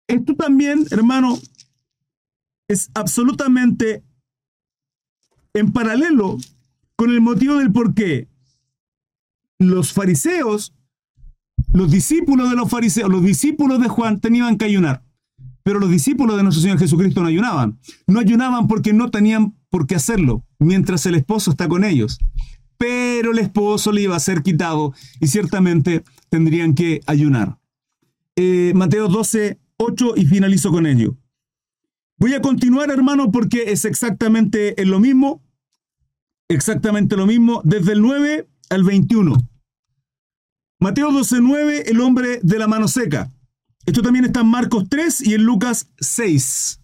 Esto 0.09 0.35
también, 0.35 0.87
hermano, 0.91 1.39
es 2.67 2.91
absolutamente 2.95 4.03
en 5.55 5.73
paralelo 5.73 6.39
con 6.99 7.11
el 7.11 7.21
motivo 7.21 7.55
del 7.55 7.71
por 7.71 7.95
qué 7.95 8.27
los 9.61 9.93
fariseos, 9.93 10.75
los 11.73 11.93
discípulos 11.93 12.51
de 12.51 12.57
los 12.57 12.69
fariseos, 12.69 13.09
los 13.09 13.23
discípulos 13.23 13.81
de 13.81 13.87
Juan 13.87 14.19
tenían 14.19 14.59
que 14.59 14.65
ayunar. 14.65 15.05
Pero 15.63 15.79
los 15.79 15.91
discípulos 15.91 16.37
de 16.37 16.43
nuestro 16.43 16.61
Señor 16.61 16.81
Jesucristo 16.81 17.21
no 17.21 17.29
ayunaban. 17.29 17.79
No 18.09 18.19
ayunaban 18.19 18.67
porque 18.67 18.93
no 18.93 19.13
tenían 19.13 19.55
por 19.71 19.87
qué 19.87 19.95
hacerlo, 19.95 20.45
mientras 20.59 21.07
el 21.07 21.15
esposo 21.15 21.53
está 21.53 21.69
con 21.69 21.85
ellos. 21.85 22.19
Pero 22.79 23.31
el 23.31 23.39
esposo 23.39 23.93
le 23.93 24.03
iba 24.03 24.17
a 24.17 24.21
ser 24.21 24.43
quitado 24.43 24.93
y 25.21 25.29
ciertamente 25.29 26.03
tendrían 26.31 26.75
que 26.75 27.01
ayunar. 27.07 27.61
Eh, 28.35 28.73
Mateo 28.75 29.07
12, 29.07 29.61
8 29.77 30.15
y 30.17 30.27
finalizo 30.27 30.73
con 30.73 30.85
ello. 30.85 31.17
Voy 32.17 32.35
a 32.35 32.43
continuar, 32.43 32.91
hermano, 32.91 33.31
porque 33.31 33.71
es 33.71 33.85
exactamente 33.85 34.75
lo 34.85 34.99
mismo. 34.99 35.45
Exactamente 36.49 37.17
lo 37.17 37.27
mismo, 37.27 37.61
desde 37.65 37.93
el 37.93 38.01
9 38.01 38.49
al 38.71 38.85
21. 38.85 39.37
Mateo 40.81 41.13
12, 41.13 41.41
9, 41.41 41.85
el 41.87 42.01
hombre 42.01 42.41
de 42.43 42.59
la 42.59 42.67
mano 42.67 42.89
seca. 42.89 43.31
Esto 43.85 44.03
también 44.03 44.25
está 44.25 44.41
en 44.41 44.49
Marcos 44.49 44.85
3 44.89 45.27
y 45.27 45.35
en 45.35 45.43
Lucas 45.45 45.89
6. 45.99 46.81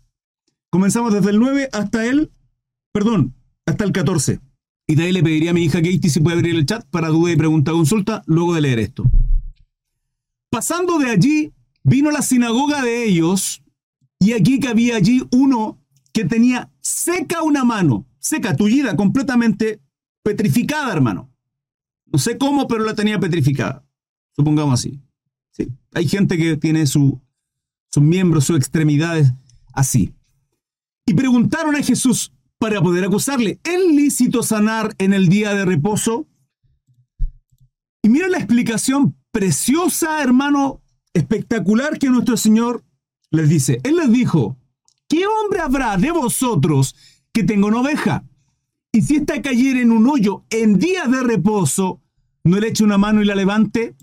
Comenzamos 0.70 1.12
desde 1.14 1.30
el 1.30 1.38
9 1.38 1.68
hasta 1.72 2.04
el, 2.04 2.32
perdón, 2.92 3.34
hasta 3.66 3.84
el 3.84 3.92
14. 3.92 4.40
Y 4.86 4.96
de 4.96 5.04
ahí 5.04 5.12
le 5.12 5.22
pediría 5.22 5.50
a 5.50 5.54
mi 5.54 5.64
hija 5.64 5.78
Katie 5.78 6.10
si 6.10 6.20
puede 6.20 6.36
abrir 6.36 6.56
el 6.56 6.66
chat 6.66 6.84
para 6.90 7.08
duda 7.08 7.32
y 7.32 7.36
pregunta 7.36 7.72
consulta 7.72 8.22
luego 8.26 8.54
de 8.54 8.60
leer 8.60 8.78
esto. 8.80 9.04
Pasando 10.50 10.98
de 10.98 11.10
allí, 11.10 11.52
vino 11.82 12.10
la 12.10 12.22
sinagoga 12.22 12.82
de 12.82 13.04
ellos 13.04 13.62
y 14.18 14.32
aquí 14.32 14.60
que 14.60 14.68
había 14.68 14.96
allí 14.96 15.22
uno 15.32 15.78
que 16.12 16.24
tenía 16.24 16.70
seca 16.80 17.42
una 17.42 17.64
mano, 17.64 18.06
seca, 18.24 18.56
tullida, 18.56 18.96
completamente 18.96 19.80
petrificada, 20.22 20.92
hermano. 20.92 21.30
No 22.06 22.18
sé 22.18 22.38
cómo, 22.38 22.66
pero 22.66 22.82
la 22.82 22.94
tenía 22.94 23.20
petrificada. 23.20 23.84
Supongamos 24.34 24.80
así. 24.80 24.98
Sí. 25.50 25.68
Hay 25.92 26.08
gente 26.08 26.38
que 26.38 26.56
tiene 26.56 26.86
su, 26.86 27.20
sus 27.90 28.02
miembros, 28.02 28.46
sus 28.46 28.56
extremidades 28.56 29.32
así. 29.74 30.14
Y 31.04 31.12
preguntaron 31.12 31.76
a 31.76 31.82
Jesús 31.82 32.32
para 32.58 32.80
poder 32.80 33.04
acusarle, 33.04 33.60
¿es 33.62 33.94
lícito 33.94 34.42
sanar 34.42 34.94
en 34.96 35.12
el 35.12 35.28
día 35.28 35.54
de 35.54 35.66
reposo? 35.66 36.26
Y 38.02 38.08
mira 38.08 38.28
la 38.28 38.38
explicación 38.38 39.16
preciosa, 39.32 40.22
hermano, 40.22 40.80
espectacular 41.12 41.98
que 41.98 42.08
nuestro 42.08 42.38
Señor 42.38 42.84
les 43.30 43.50
dice, 43.50 43.80
Él 43.82 43.96
les 43.96 44.10
dijo, 44.10 44.56
¿qué 45.08 45.26
hombre 45.26 45.60
habrá 45.60 45.98
de 45.98 46.10
vosotros 46.10 46.94
que 47.34 47.44
tenga 47.44 47.66
una 47.66 47.80
oveja? 47.80 48.24
Y 48.92 49.02
si 49.02 49.16
ésta 49.16 49.42
cayera 49.42 49.80
en 49.80 49.90
un 49.90 50.08
hoyo 50.08 50.44
en 50.50 50.78
día 50.78 51.06
de 51.06 51.22
reposo, 51.22 52.00
¿no 52.44 52.58
le 52.58 52.68
eche 52.68 52.84
una 52.84 52.96
mano 52.96 53.20
y 53.20 53.24
la 53.24 53.34
levante? 53.34 53.96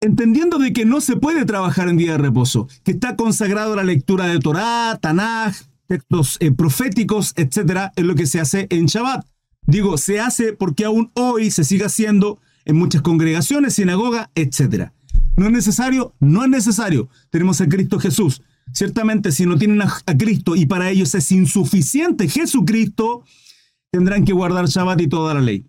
Entendiendo 0.00 0.58
de 0.58 0.72
que 0.72 0.84
no 0.84 1.00
se 1.00 1.16
puede 1.16 1.44
trabajar 1.44 1.88
en 1.88 1.96
día 1.96 2.12
de 2.12 2.18
reposo, 2.18 2.68
que 2.84 2.92
está 2.92 3.16
consagrado 3.16 3.74
la 3.74 3.82
lectura 3.82 4.26
de 4.26 4.38
Torah, 4.38 4.96
Tanaj, 5.02 5.56
textos 5.88 6.36
eh, 6.40 6.52
proféticos, 6.52 7.32
etcétera, 7.36 7.92
es 7.96 8.04
lo 8.04 8.14
que 8.14 8.26
se 8.26 8.40
hace 8.40 8.68
en 8.70 8.86
Shabbat. 8.86 9.26
Digo, 9.66 9.98
se 9.98 10.20
hace 10.20 10.52
porque 10.52 10.84
aún 10.84 11.10
hoy 11.14 11.50
se 11.50 11.64
sigue 11.64 11.86
haciendo 11.86 12.38
en 12.64 12.76
muchas 12.76 13.02
congregaciones, 13.02 13.74
sinagoga, 13.74 14.30
etcétera. 14.36 14.92
¿No 15.36 15.46
es 15.46 15.52
necesario? 15.52 16.14
No 16.20 16.44
es 16.44 16.50
necesario. 16.50 17.08
Tenemos 17.30 17.60
a 17.60 17.68
Cristo 17.68 17.98
Jesús. 17.98 18.40
Ciertamente, 18.74 19.30
si 19.30 19.46
no 19.46 19.56
tienen 19.56 19.80
a, 19.82 20.02
Cristo 20.18 20.56
y 20.56 20.66
para 20.66 20.90
ellos 20.90 21.14
es 21.14 21.30
insuficiente 21.30 22.28
Jesucristo, 22.28 23.22
tendrán 23.92 24.24
que 24.24 24.32
guardar 24.32 24.66
Shabbat 24.66 25.00
y 25.00 25.06
toda 25.06 25.32
la 25.32 25.40
ley. 25.40 25.64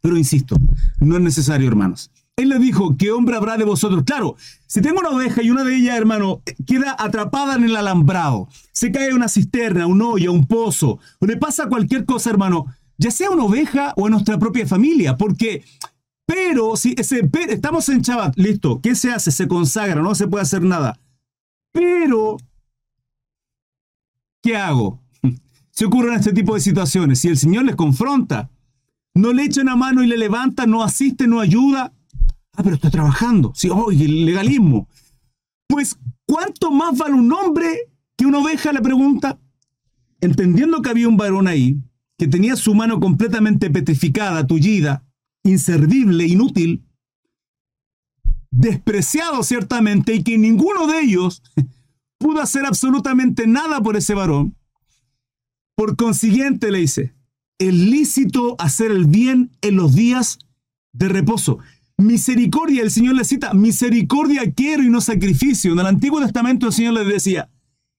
Pero 0.00 0.18
insisto, 0.18 0.56
no 0.98 1.16
es 1.16 1.22
necesario, 1.22 1.68
hermanos. 1.68 2.10
Él 2.36 2.48
le 2.48 2.58
dijo, 2.58 2.96
¿qué 2.96 3.12
hombre 3.12 3.36
habrá 3.36 3.56
de 3.56 3.64
vosotros? 3.64 4.02
Claro, 4.02 4.34
si 4.66 4.82
tengo 4.82 4.98
una 4.98 5.10
oveja 5.10 5.42
y 5.42 5.50
una 5.50 5.62
de 5.62 5.76
ellas, 5.76 5.96
hermano, 5.96 6.42
queda 6.66 6.96
atrapada 6.98 7.54
en 7.54 7.62
el 7.62 7.76
alambrado, 7.76 8.48
se 8.72 8.90
cae 8.90 9.12
a 9.12 9.14
una 9.14 9.28
cisterna, 9.28 9.86
un 9.86 10.02
hoyo, 10.02 10.32
un 10.32 10.48
pozo, 10.48 10.98
o 11.20 11.26
le 11.26 11.36
pasa 11.36 11.68
cualquier 11.68 12.04
cosa, 12.04 12.30
hermano, 12.30 12.66
ya 12.98 13.12
sea 13.12 13.30
una 13.30 13.44
oveja 13.44 13.94
o 13.96 14.08
en 14.08 14.12
nuestra 14.12 14.40
propia 14.40 14.66
familia, 14.66 15.16
porque 15.16 15.62
pero 16.26 16.74
si 16.76 16.96
ese, 16.98 17.28
estamos 17.48 17.88
en 17.88 18.00
Shabbat, 18.00 18.36
listo, 18.36 18.80
¿qué 18.82 18.96
se 18.96 19.12
hace? 19.12 19.30
Se 19.30 19.46
consagra, 19.46 20.02
no 20.02 20.16
se 20.16 20.26
puede 20.26 20.42
hacer 20.42 20.62
nada. 20.62 20.98
Pero, 21.74 22.36
¿qué 24.42 24.56
hago? 24.56 25.02
Si 25.76 25.84
ocurren 25.84 26.14
este 26.14 26.32
tipo 26.32 26.54
de 26.54 26.60
situaciones, 26.60 27.18
si 27.18 27.26
el 27.26 27.36
Señor 27.36 27.64
les 27.64 27.74
confronta, 27.74 28.48
no 29.12 29.32
le 29.32 29.42
echa 29.42 29.60
una 29.60 29.74
mano 29.74 30.04
y 30.04 30.06
le 30.06 30.16
levanta, 30.16 30.66
no 30.66 30.84
asiste, 30.84 31.26
no 31.26 31.40
ayuda. 31.40 31.92
Ah, 32.52 32.62
pero 32.62 32.76
está 32.76 32.90
trabajando. 32.90 33.50
Sí, 33.56 33.68
oye, 33.70 34.04
el 34.04 34.24
legalismo. 34.24 34.88
Pues, 35.66 35.98
¿cuánto 36.26 36.70
más 36.70 36.96
vale 36.96 37.14
un 37.14 37.32
hombre 37.32 37.90
que 38.16 38.24
una 38.24 38.38
oveja? 38.38 38.72
Le 38.72 38.82
pregunta. 38.82 39.40
Entendiendo 40.20 40.80
que 40.80 40.90
había 40.90 41.08
un 41.08 41.16
varón 41.16 41.48
ahí, 41.48 41.82
que 42.16 42.28
tenía 42.28 42.54
su 42.54 42.72
mano 42.76 43.00
completamente 43.00 43.68
petrificada, 43.68 44.46
tullida, 44.46 45.04
inservible, 45.42 46.24
inútil, 46.24 46.83
despreciado 48.56 49.42
ciertamente 49.42 50.14
y 50.14 50.22
que 50.22 50.38
ninguno 50.38 50.86
de 50.86 51.00
ellos 51.00 51.42
pudo 52.18 52.40
hacer 52.40 52.64
absolutamente 52.64 53.46
nada 53.46 53.80
por 53.80 53.96
ese 53.96 54.14
varón. 54.14 54.56
Por 55.76 55.96
consiguiente, 55.96 56.70
le 56.70 56.78
dice, 56.78 57.14
es 57.58 57.74
lícito 57.74 58.54
hacer 58.58 58.92
el 58.92 59.06
bien 59.06 59.50
en 59.60 59.76
los 59.76 59.94
días 59.94 60.38
de 60.92 61.08
reposo. 61.08 61.58
Misericordia, 61.96 62.82
el 62.82 62.90
Señor 62.90 63.16
le 63.16 63.24
cita, 63.24 63.54
misericordia 63.54 64.52
quiero 64.52 64.82
y 64.82 64.88
no 64.88 65.00
sacrificio. 65.00 65.72
En 65.72 65.80
el 65.80 65.86
Antiguo 65.86 66.20
Testamento 66.20 66.66
el 66.66 66.72
Señor 66.72 66.94
le 66.94 67.04
decía, 67.04 67.50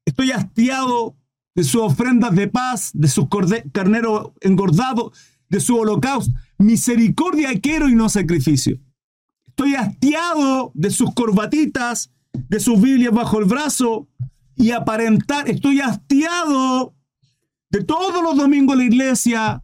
estoy 0.06 0.32
hastiado 0.32 1.18
de 1.54 1.64
sus 1.64 1.82
ofrendas 1.82 2.34
de 2.36 2.48
paz, 2.48 2.92
de 2.94 3.08
sus 3.08 3.28
carneros 3.72 4.32
engordados, 4.42 5.18
de 5.50 5.60
su 5.60 5.78
holocausto. 5.78 6.34
Misericordia 6.58 7.60
quiero 7.60 7.90
y 7.90 7.96
no 7.96 8.08
sacrificio. 8.10 8.80
Estoy 9.58 9.76
hastiado 9.76 10.74
de 10.74 10.90
sus 10.90 11.14
corbatitas, 11.14 12.12
de 12.34 12.60
sus 12.60 12.82
Biblias 12.82 13.14
bajo 13.14 13.40
el 13.40 13.46
brazo 13.46 14.10
y 14.58 14.72
aparentar. 14.72 15.50
Estoy 15.50 15.80
hastiado 15.80 16.94
de 17.70 17.82
todos 17.86 18.22
los 18.22 18.36
domingos 18.36 18.76
de 18.76 18.84
la 18.84 18.90
iglesia, 18.90 19.64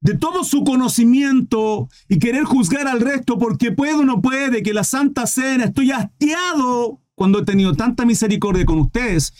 de 0.00 0.16
todo 0.16 0.42
su 0.42 0.64
conocimiento 0.64 1.90
y 2.08 2.18
querer 2.18 2.44
juzgar 2.44 2.88
al 2.88 3.02
resto 3.02 3.38
porque 3.38 3.72
puede 3.72 3.92
o 3.92 4.04
no 4.06 4.22
puede, 4.22 4.62
que 4.62 4.72
la 4.72 4.84
Santa 4.84 5.26
Cena, 5.26 5.64
estoy 5.64 5.90
hastiado 5.90 7.02
cuando 7.14 7.40
he 7.40 7.44
tenido 7.44 7.74
tanta 7.74 8.06
misericordia 8.06 8.64
con 8.64 8.78
ustedes 8.78 9.34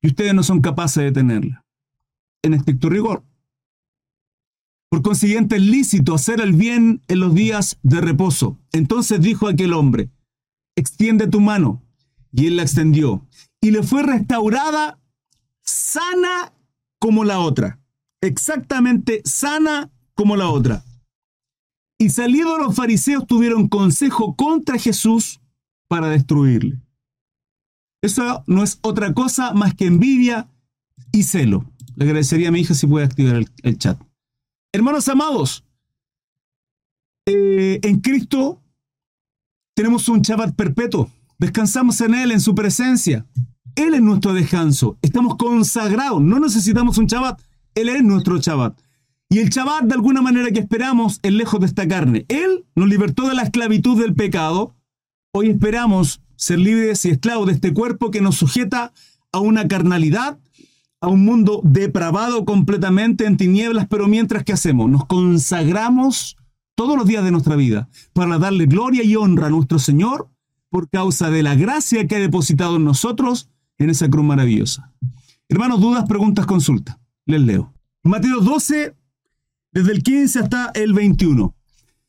y 0.00 0.06
ustedes 0.06 0.32
no 0.32 0.42
son 0.42 0.62
capaces 0.62 1.04
de 1.04 1.12
tenerla. 1.12 1.66
En 2.40 2.54
estricto 2.54 2.88
rigor. 2.88 3.22
Por 4.92 5.00
consiguiente, 5.00 5.56
es 5.56 5.62
lícito 5.62 6.14
hacer 6.14 6.42
el 6.42 6.52
bien 6.52 7.00
en 7.08 7.20
los 7.20 7.34
días 7.34 7.78
de 7.82 8.02
reposo. 8.02 8.58
Entonces 8.72 9.22
dijo 9.22 9.48
aquel 9.48 9.72
hombre, 9.72 10.10
extiende 10.76 11.26
tu 11.26 11.40
mano. 11.40 11.82
Y 12.30 12.48
él 12.48 12.56
la 12.56 12.62
extendió. 12.62 13.26
Y 13.58 13.70
le 13.70 13.82
fue 13.82 14.02
restaurada 14.02 14.98
sana 15.62 16.52
como 16.98 17.24
la 17.24 17.38
otra. 17.38 17.80
Exactamente 18.20 19.22
sana 19.24 19.90
como 20.12 20.36
la 20.36 20.50
otra. 20.50 20.84
Y 21.98 22.10
saliendo 22.10 22.58
los 22.58 22.74
fariseos 22.74 23.26
tuvieron 23.26 23.68
consejo 23.68 24.36
contra 24.36 24.76
Jesús 24.76 25.40
para 25.88 26.10
destruirle. 26.10 26.82
Eso 28.02 28.44
no 28.46 28.62
es 28.62 28.78
otra 28.82 29.14
cosa 29.14 29.54
más 29.54 29.74
que 29.74 29.86
envidia 29.86 30.50
y 31.12 31.22
celo. 31.22 31.64
Le 31.96 32.04
agradecería 32.04 32.50
a 32.50 32.52
mi 32.52 32.60
hija 32.60 32.74
si 32.74 32.86
puede 32.86 33.06
activar 33.06 33.42
el, 33.62 33.78
chat. 33.78 33.98
Hermanos 34.74 35.06
amados, 35.08 35.64
eh, 37.26 37.78
en 37.82 38.00
Cristo 38.00 38.62
tenemos 39.74 40.08
un 40.08 40.22
Shabbat 40.22 40.54
perpetuo. 40.54 41.10
Descansamos 41.38 42.00
en 42.00 42.14
Él, 42.14 42.32
en 42.32 42.40
su 42.40 42.54
presencia. 42.54 43.26
Él 43.74 43.92
es 43.92 44.00
nuestro 44.00 44.32
descanso. 44.32 44.96
Estamos 45.02 45.36
consagrados. 45.36 46.22
No 46.22 46.40
necesitamos 46.40 46.96
un 46.96 47.06
Shabbat. 47.06 47.40
Él 47.74 47.90
es 47.90 48.02
nuestro 48.02 48.38
Shabbat. 48.38 48.80
Y 49.28 49.40
el 49.40 49.50
Shabbat, 49.50 49.84
de 49.84 49.94
alguna 49.94 50.22
manera 50.22 50.50
que 50.50 50.60
esperamos, 50.60 51.20
es 51.22 51.32
lejos 51.32 51.60
de 51.60 51.66
esta 51.66 51.86
carne. 51.86 52.24
Él 52.28 52.64
nos 52.74 52.88
libertó 52.88 53.28
de 53.28 53.34
la 53.34 53.42
esclavitud 53.42 54.00
del 54.00 54.14
pecado. 54.14 54.74
Hoy 55.34 55.48
esperamos 55.50 56.22
ser 56.36 56.58
libres 56.58 57.04
y 57.04 57.10
esclavos 57.10 57.46
de 57.46 57.52
este 57.52 57.74
cuerpo 57.74 58.10
que 58.10 58.20
nos 58.20 58.36
sujeta 58.36 58.92
a 59.32 59.40
una 59.40 59.68
carnalidad, 59.68 60.38
a 61.02 61.08
un 61.08 61.24
mundo 61.24 61.60
depravado 61.64 62.44
completamente 62.44 63.26
en 63.26 63.36
tinieblas, 63.36 63.88
pero 63.88 64.06
mientras 64.06 64.44
que 64.44 64.52
hacemos, 64.52 64.88
nos 64.88 65.04
consagramos 65.04 66.36
todos 66.76 66.96
los 66.96 67.06
días 67.06 67.24
de 67.24 67.32
nuestra 67.32 67.56
vida 67.56 67.88
para 68.12 68.38
darle 68.38 68.66
gloria 68.66 69.02
y 69.02 69.16
honra 69.16 69.48
a 69.48 69.50
nuestro 69.50 69.80
Señor 69.80 70.30
por 70.70 70.88
causa 70.88 71.28
de 71.28 71.42
la 71.42 71.56
gracia 71.56 72.06
que 72.06 72.14
ha 72.14 72.20
depositado 72.20 72.76
en 72.76 72.84
nosotros 72.84 73.50
en 73.78 73.90
esa 73.90 74.08
cruz 74.08 74.24
maravillosa. 74.24 74.92
Hermanos, 75.48 75.80
dudas, 75.80 76.04
preguntas, 76.06 76.46
consulta. 76.46 77.00
Les 77.26 77.40
leo. 77.40 77.74
Mateo 78.04 78.40
12, 78.40 78.96
desde 79.72 79.92
el 79.92 80.04
15 80.04 80.38
hasta 80.38 80.70
el 80.74 80.92
21. 80.92 81.52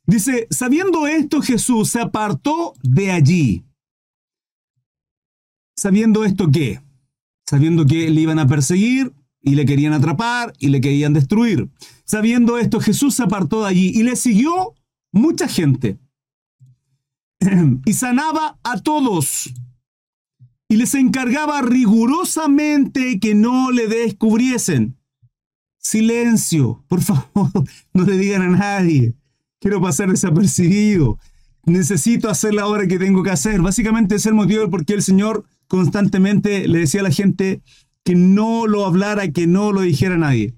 Dice, 0.05 0.47
sabiendo 0.51 1.07
esto, 1.07 1.41
Jesús 1.41 1.89
se 1.89 2.00
apartó 2.00 2.73
de 2.83 3.12
allí. 3.12 3.65
Sabiendo 5.75 6.23
esto 6.23 6.51
qué? 6.51 6.83
Sabiendo 7.53 7.86
que 7.86 8.10
le 8.10 8.19
iban 8.19 8.39
a 8.39 8.48
perseguir 8.48 9.13
y 9.39 9.53
le 9.53 9.67
querían 9.67 9.93
atrapar 9.93 10.53
y 10.57 10.69
le 10.69 10.81
querían 10.81 11.13
destruir. 11.13 11.69
Sabiendo 12.03 12.57
esto, 12.57 12.79
Jesús 12.79 13.13
se 13.13 13.22
apartó 13.22 13.62
de 13.62 13.69
allí 13.69 13.91
y 13.93 14.01
le 14.01 14.15
siguió 14.15 14.74
mucha 15.12 15.48
gente. 15.48 16.00
y 17.86 17.93
sanaba 17.93 18.57
a 18.63 18.81
todos. 18.81 19.53
Y 20.67 20.77
les 20.77 20.95
encargaba 20.95 21.62
rigurosamente 21.62 23.19
que 23.19 23.36
no 23.36 23.69
le 23.69 23.88
descubriesen. 23.88 24.98
Silencio, 25.77 26.83
por 26.88 27.01
favor, 27.01 27.51
no 27.93 28.03
le 28.03 28.17
digan 28.17 28.41
a 28.41 28.50
nadie. 28.57 29.13
Quiero 29.60 29.79
pasar 29.79 30.10
desapercibido. 30.10 31.19
Necesito 31.67 32.31
hacer 32.31 32.55
la 32.55 32.65
obra 32.65 32.88
que 32.88 32.98
tengo 32.98 33.22
que 33.22 33.29
hacer. 33.29 33.62
Básicamente 33.62 34.15
es 34.15 34.25
el 34.25 34.33
motivo 34.33 34.72
por 34.72 34.86
qué 34.86 34.95
el 34.95 35.03
Señor 35.03 35.45
constantemente 35.67 36.67
le 36.67 36.79
decía 36.79 37.01
a 37.01 37.03
la 37.03 37.12
gente 37.12 37.62
que 38.03 38.15
no 38.15 38.67
lo 38.67 38.86
hablara, 38.86 39.32
que 39.32 39.48
no 39.48 39.72
lo 39.72 39.82
dijera 39.82 40.17
nadie. 40.17 40.55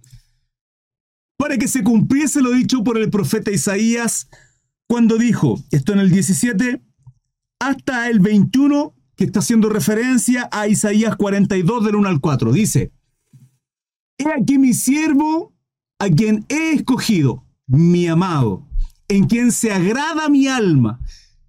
Para 1.37 1.57
que 1.57 1.67
se 1.67 1.83
cumpliese 1.83 2.41
lo 2.41 2.51
dicho 2.51 2.83
por 2.83 2.97
el 2.97 3.09
profeta 3.09 3.51
Isaías 3.51 4.27
cuando 4.87 5.17
dijo, 5.17 5.63
esto 5.71 5.93
en 5.93 5.99
el 5.99 6.09
17, 6.11 6.81
hasta 7.59 8.09
el 8.09 8.19
21, 8.19 8.93
que 9.15 9.25
está 9.25 9.39
haciendo 9.39 9.69
referencia 9.69 10.49
a 10.51 10.67
Isaías 10.67 11.15
42 11.15 11.85
del 11.85 11.95
1 11.95 12.09
al 12.09 12.19
4. 12.19 12.51
Dice, 12.51 12.91
He 14.17 14.31
aquí 14.31 14.57
mi 14.57 14.73
siervo, 14.73 15.53
a 15.99 16.09
quien 16.09 16.45
he 16.49 16.73
escogido, 16.73 17.45
mi 17.67 18.07
amado, 18.07 18.67
en 19.07 19.25
quien 19.25 19.51
se 19.51 19.71
agrada 19.71 20.29
mi 20.29 20.47
alma. 20.47 20.99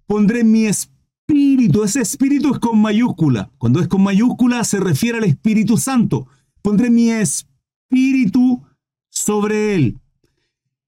Pondré 0.05 0.43
mi 0.43 0.65
espíritu. 0.65 0.96
Ese 1.27 2.01
espíritu 2.01 2.53
es 2.53 2.59
con 2.59 2.81
mayúscula. 2.81 3.51
Cuando 3.57 3.79
es 3.79 3.87
con 3.87 4.03
mayúscula 4.03 4.63
se 4.63 4.79
refiere 4.79 5.19
al 5.19 5.23
Espíritu 5.23 5.77
Santo. 5.77 6.27
Pondré 6.61 6.89
mi 6.89 7.11
espíritu 7.11 8.63
sobre 9.09 9.75
él. 9.75 9.97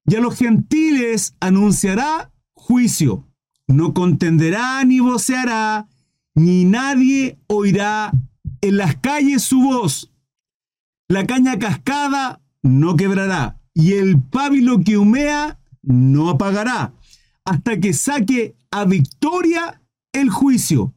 Y 0.04 0.16
a 0.16 0.20
los 0.20 0.36
gentiles 0.36 1.34
anunciará 1.40 2.32
juicio. 2.52 3.26
No 3.66 3.94
contenderá 3.94 4.84
ni 4.84 5.00
voceará, 5.00 5.88
ni 6.34 6.64
nadie 6.64 7.38
oirá 7.46 8.12
en 8.60 8.76
las 8.76 8.96
calles 8.96 9.42
su 9.42 9.60
voz 9.60 10.10
la 11.10 11.26
caña 11.26 11.58
cascada 11.58 12.40
no 12.62 12.94
quebrará, 12.94 13.58
y 13.74 13.94
el 13.94 14.22
pábilo 14.22 14.78
que 14.78 14.96
humea 14.96 15.58
no 15.82 16.30
apagará, 16.30 16.92
hasta 17.44 17.80
que 17.80 17.92
saque 17.94 18.54
a 18.70 18.84
victoria 18.84 19.79
el 20.12 20.30
juicio. 20.30 20.94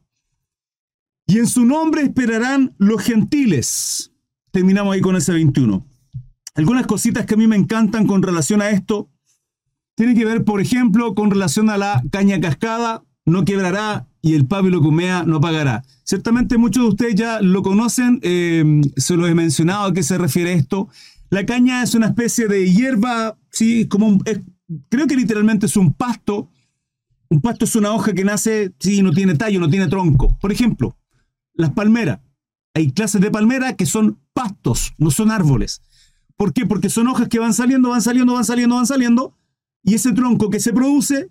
Y 1.26 1.38
en 1.38 1.46
su 1.46 1.64
nombre 1.64 2.02
esperarán 2.02 2.74
los 2.78 3.02
gentiles. 3.02 4.12
Terminamos 4.50 4.94
ahí 4.94 5.00
con 5.00 5.16
ese 5.16 5.32
21. 5.32 5.86
Algunas 6.54 6.86
cositas 6.86 7.26
que 7.26 7.34
a 7.34 7.36
mí 7.36 7.46
me 7.46 7.56
encantan 7.56 8.06
con 8.06 8.22
relación 8.22 8.62
a 8.62 8.70
esto. 8.70 9.10
Tienen 9.96 10.16
que 10.16 10.24
ver, 10.24 10.44
por 10.44 10.60
ejemplo, 10.60 11.14
con 11.14 11.30
relación 11.30 11.70
a 11.70 11.78
la 11.78 12.02
caña 12.10 12.40
cascada, 12.40 13.04
no 13.24 13.44
quebrará 13.44 14.08
y 14.22 14.34
el 14.34 14.46
pábilo 14.46 14.80
que 14.80 14.88
humea 14.88 15.24
no 15.24 15.36
apagará. 15.36 15.82
Ciertamente 16.04 16.58
muchos 16.58 16.82
de 16.84 16.88
ustedes 16.88 17.14
ya 17.14 17.40
lo 17.40 17.62
conocen, 17.62 18.20
eh, 18.22 18.80
se 18.96 19.16
lo 19.16 19.26
he 19.26 19.34
mencionado 19.34 19.84
a 19.84 19.92
qué 19.92 20.02
se 20.02 20.18
refiere 20.18 20.52
esto. 20.52 20.88
La 21.30 21.46
caña 21.46 21.82
es 21.82 21.94
una 21.94 22.06
especie 22.06 22.46
de 22.48 22.70
hierba, 22.70 23.36
sí, 23.50 23.86
como 23.88 24.18
creo 24.88 25.06
que 25.06 25.16
literalmente 25.16 25.66
es 25.66 25.76
un 25.76 25.92
pasto. 25.92 26.50
Un 27.28 27.40
pasto 27.40 27.64
es 27.64 27.74
una 27.76 27.92
hoja 27.92 28.12
que 28.12 28.24
nace, 28.24 28.72
sí, 28.78 29.02
no 29.02 29.12
tiene 29.12 29.34
tallo, 29.34 29.60
no 29.60 29.68
tiene 29.68 29.88
tronco. 29.88 30.36
Por 30.40 30.52
ejemplo, 30.52 30.96
las 31.54 31.70
palmeras. 31.70 32.20
Hay 32.74 32.90
clases 32.90 33.20
de 33.20 33.30
palmera 33.30 33.76
que 33.76 33.86
son 33.86 34.18
pastos, 34.32 34.94
no 34.98 35.10
son 35.10 35.30
árboles. 35.30 35.80
¿Por 36.36 36.52
qué? 36.52 36.66
Porque 36.66 36.90
son 36.90 37.06
hojas 37.06 37.28
que 37.28 37.38
van 37.38 37.54
saliendo, 37.54 37.90
van 37.90 38.02
saliendo, 38.02 38.34
van 38.34 38.44
saliendo, 38.44 38.76
van 38.76 38.86
saliendo. 38.86 39.36
Y 39.82 39.94
ese 39.94 40.12
tronco 40.12 40.50
que 40.50 40.58
se 40.58 40.72
produce 40.72 41.30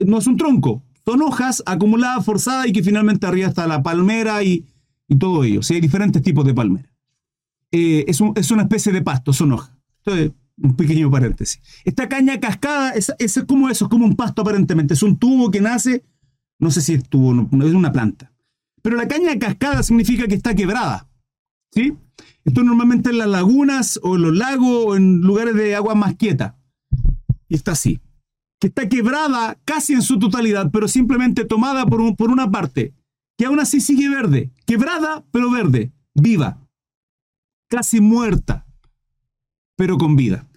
no 0.00 0.18
es 0.18 0.26
un 0.26 0.36
tronco, 0.36 0.82
son 1.04 1.22
hojas 1.22 1.62
acumuladas, 1.66 2.24
forzadas 2.24 2.66
y 2.66 2.72
que 2.72 2.82
finalmente 2.82 3.26
arriba 3.26 3.48
está 3.48 3.66
la 3.66 3.82
palmera 3.82 4.42
y, 4.42 4.66
todo 5.18 5.44
ello. 5.44 5.60
hay 5.70 5.80
diferentes 5.80 6.22
tipos 6.22 6.44
de 6.44 6.54
palmera. 6.54 6.90
Eh, 7.70 8.04
es, 8.08 8.20
una 8.20 8.62
especie 8.62 8.92
de 8.92 9.02
pasto, 9.02 9.32
son 9.32 9.52
hojas. 9.52 9.72
Entonces, 9.98 10.32
un 10.56 10.76
pequeño 10.76 11.10
paréntesis. 11.10 11.60
Esta 11.84 12.08
caña 12.08 12.38
cascada 12.40 12.90
es, 12.90 13.12
es, 13.18 13.44
como 13.46 13.68
eso, 13.68 13.86
es 13.86 13.90
como 13.90 14.04
un 14.04 14.16
pasto 14.16 14.42
aparentemente. 14.42 14.94
Es 14.94 15.02
un 15.02 15.18
tubo 15.18 15.50
que 15.50 15.60
nace, 15.60 16.04
no 16.58 16.70
sé 16.70 16.80
si 16.80 16.94
es 16.94 17.08
tubo, 17.08 17.32
es 17.64 17.74
una 17.74 17.92
planta. 17.92 18.32
Pero 18.82 18.96
la 18.96 19.08
caña 19.08 19.38
cascada 19.38 19.82
significa 19.82 20.26
que 20.26 20.34
está 20.34 20.54
quebrada. 20.54 21.08
¿Sí? 21.72 21.94
Esto 22.44 22.62
normalmente 22.62 23.10
en 23.10 23.18
las 23.18 23.28
lagunas 23.28 23.98
o 24.02 24.16
en 24.16 24.22
los 24.22 24.36
lagos 24.36 24.84
o 24.86 24.96
en 24.96 25.22
lugares 25.22 25.54
de 25.54 25.74
agua 25.74 25.94
más 25.94 26.14
quieta. 26.14 26.56
Y 27.48 27.54
está 27.54 27.72
así 27.72 28.00
que 28.64 28.68
está 28.68 28.88
quebrada 28.88 29.58
casi 29.66 29.92
en 29.92 30.00
su 30.00 30.18
totalidad, 30.18 30.70
pero 30.70 30.88
simplemente 30.88 31.44
tomada 31.44 31.84
por, 31.84 32.16
por 32.16 32.30
una 32.30 32.50
parte, 32.50 32.94
que 33.36 33.44
aún 33.44 33.60
así 33.60 33.78
sigue 33.78 34.08
verde, 34.08 34.50
quebrada 34.64 35.22
pero 35.30 35.50
verde, 35.50 35.92
viva, 36.14 36.66
casi 37.68 38.00
muerta, 38.00 38.63
pero 39.76 39.98
con 39.98 40.16
vida. 40.16 40.48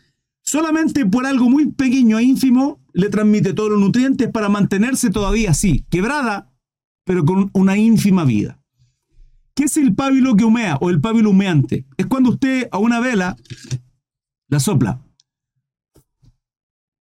Solamente 0.42 1.06
por 1.06 1.26
algo 1.26 1.50
muy 1.50 1.72
pequeño 1.72 2.20
e 2.20 2.24
ínfimo 2.24 2.80
le 2.94 3.10
transmite 3.10 3.54
todos 3.54 3.72
los 3.72 3.80
nutrientes 3.80 4.30
para 4.30 4.50
mantenerse 4.50 5.10
todavía 5.10 5.52
así, 5.52 5.86
quebrada, 5.90 6.52
pero 7.04 7.26
con 7.26 7.50
una 7.54 7.78
ínfima 7.78 8.24
vida. 8.26 8.60
¿Qué 9.56 9.64
es 9.64 9.78
el 9.78 9.96
pábilo 9.96 10.36
que 10.36 10.46
humea 10.46 10.78
o 10.82 10.90
el 10.90 11.02
pábilo 11.02 11.32
humeante? 11.32 11.86
Es 11.98 12.06
cuando 12.06 12.30
usted 12.30 12.70
a 12.72 12.78
una 12.78 13.00
vela 13.00 13.36
la 14.50 14.60
sopla 14.60 15.02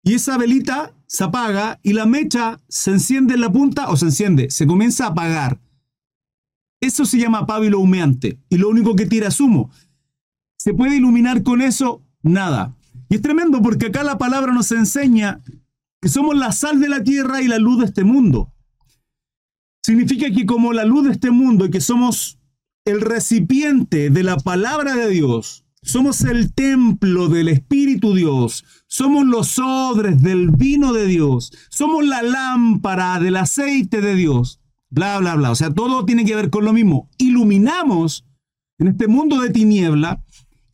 y 0.04 0.14
esa 0.14 0.36
velita 0.36 0.94
se 1.06 1.24
apaga 1.24 1.80
y 1.82 1.94
la 1.94 2.04
mecha 2.04 2.60
se 2.68 2.90
enciende 2.90 3.34
en 3.34 3.40
la 3.40 3.50
punta 3.50 3.88
o 3.88 3.96
se 3.96 4.06
enciende, 4.06 4.50
se 4.50 4.66
comienza 4.66 5.06
a 5.06 5.08
apagar. 5.08 5.58
Eso 6.80 7.06
se 7.06 7.18
llama 7.18 7.46
pábilo 7.46 7.80
humeante 7.80 8.38
y 8.50 8.58
lo 8.58 8.68
único 8.68 8.94
que 8.94 9.06
tira 9.06 9.28
es 9.28 9.40
humo. 9.40 9.70
¿Se 10.64 10.72
puede 10.72 10.96
iluminar 10.96 11.42
con 11.42 11.60
eso? 11.60 12.02
Nada. 12.22 12.74
Y 13.10 13.16
es 13.16 13.20
tremendo 13.20 13.60
porque 13.60 13.88
acá 13.88 14.02
la 14.02 14.16
palabra 14.16 14.54
nos 14.54 14.72
enseña 14.72 15.42
que 16.00 16.08
somos 16.08 16.34
la 16.38 16.52
sal 16.52 16.80
de 16.80 16.88
la 16.88 17.04
tierra 17.04 17.42
y 17.42 17.48
la 17.48 17.58
luz 17.58 17.80
de 17.80 17.84
este 17.84 18.02
mundo. 18.02 18.50
significa 19.84 20.30
que 20.30 20.46
como 20.46 20.72
la 20.72 20.86
luz 20.86 21.04
de 21.04 21.12
este 21.12 21.30
mundo 21.30 21.66
y 21.66 21.70
que 21.70 21.82
somos 21.82 22.38
el 22.86 23.02
recipiente 23.02 24.08
de 24.08 24.22
la 24.22 24.38
palabra 24.38 24.96
de 24.96 25.10
Dios, 25.10 25.66
somos 25.82 26.22
el 26.22 26.54
templo 26.54 27.28
del 27.28 27.48
Espíritu 27.48 28.14
Dios, 28.14 28.64
somos 28.86 29.26
los 29.26 29.58
odres 29.58 30.22
del 30.22 30.48
vino 30.48 30.94
de 30.94 31.04
Dios, 31.04 31.52
somos 31.68 32.06
la 32.06 32.22
lámpara 32.22 33.20
del 33.20 33.36
aceite 33.36 34.00
de 34.00 34.14
Dios, 34.14 34.62
bla, 34.88 35.18
bla, 35.18 35.34
bla. 35.34 35.50
O 35.50 35.56
sea, 35.56 35.74
todo 35.74 36.06
tiene 36.06 36.24
que 36.24 36.36
ver 36.36 36.48
con 36.48 36.64
lo 36.64 36.72
mismo. 36.72 37.10
Iluminamos 37.18 38.24
en 38.78 38.88
este 38.88 39.08
mundo 39.08 39.42
de 39.42 39.50
tiniebla 39.50 40.23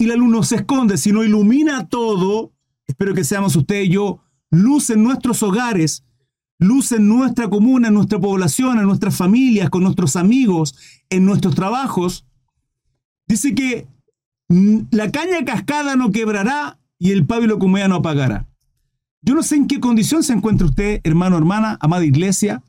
y 0.01 0.07
la 0.07 0.17
luz 0.17 0.31
no 0.31 0.43
se 0.43 0.57
esconde, 0.57 0.97
sino 0.97 1.25
ilumina 1.25 1.87
todo. 1.87 2.55
Espero 2.87 3.15
que 3.15 3.23
seamos 3.23 3.55
usted 3.55 3.83
y 3.83 3.91
yo 3.91 4.21
luz 4.51 4.89
en 4.89 5.03
nuestros 5.03 5.43
hogares, 5.43 6.05
luz 6.59 6.93
en 6.93 7.07
nuestra 7.07 7.51
comuna, 7.51 7.89
en 7.89 7.95
nuestra 7.95 8.19
población, 8.19 8.79
en 8.79 8.87
nuestras 8.87 9.15
familias, 9.15 9.69
con 9.69 9.83
nuestros 9.83 10.17
amigos, 10.17 10.75
en 11.11 11.27
nuestros 11.27 11.55
trabajos. 11.55 12.25
Dice 13.29 13.55
que 13.55 13.89
mm, 14.49 14.85
la 14.91 15.13
caña 15.13 15.45
cascada 15.45 15.97
no 15.97 16.13
quebrará 16.13 16.79
y 16.99 17.11
el 17.11 17.27
pábilo 17.27 17.59
comea 17.59 17.87
no 17.87 17.97
apagará. 17.97 18.49
Yo 19.21 19.35
no 19.35 19.43
sé 19.43 19.57
en 19.57 19.67
qué 19.67 19.81
condición 19.81 20.23
se 20.23 20.33
encuentra 20.33 20.67
usted, 20.67 21.03
hermano, 21.05 21.37
hermana, 21.37 21.77
amada 21.79 22.07
iglesia. 22.07 22.63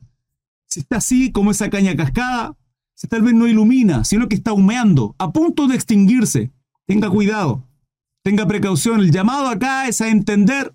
Si 0.68 0.80
está 0.80 0.96
así 0.98 1.32
como 1.32 1.50
esa 1.50 1.70
caña 1.70 1.96
cascada, 1.96 2.58
si 2.92 3.08
tal 3.08 3.22
vez 3.22 3.32
no 3.32 3.46
ilumina, 3.46 4.04
sino 4.04 4.28
que 4.28 4.36
está 4.36 4.52
humeando, 4.52 5.16
a 5.18 5.32
punto 5.32 5.66
de 5.66 5.76
extinguirse. 5.76 6.52
Tenga 6.92 7.08
cuidado, 7.08 7.66
tenga 8.22 8.46
precaución. 8.46 9.00
El 9.00 9.10
llamado 9.10 9.48
acá 9.48 9.88
es 9.88 10.02
a 10.02 10.08
entender 10.08 10.74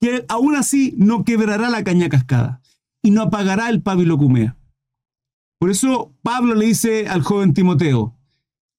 que 0.00 0.24
aún 0.28 0.54
así 0.54 0.94
no 0.96 1.24
quebrará 1.24 1.68
la 1.68 1.82
caña 1.82 2.08
cascada 2.08 2.60
y 3.02 3.10
no 3.10 3.22
apagará 3.22 3.68
el 3.68 3.82
pábilo 3.82 4.16
cumea. 4.16 4.56
Por 5.58 5.70
eso 5.70 6.12
Pablo 6.22 6.54
le 6.54 6.66
dice 6.66 7.08
al 7.08 7.22
joven 7.22 7.54
Timoteo, 7.54 8.16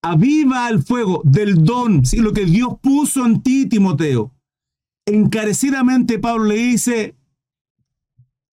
aviva 0.01 0.69
el 0.69 0.81
fuego 0.81 1.21
del 1.25 1.65
don, 1.65 2.05
¿sí? 2.05 2.17
lo 2.17 2.31
que 2.31 2.45
Dios 2.45 2.75
puso 2.81 3.25
en 3.25 3.41
ti, 3.41 3.65
Timoteo. 3.65 4.31
Encarecidamente 5.05 6.17
Pablo 6.17 6.45
le 6.45 6.55
dice, 6.55 7.17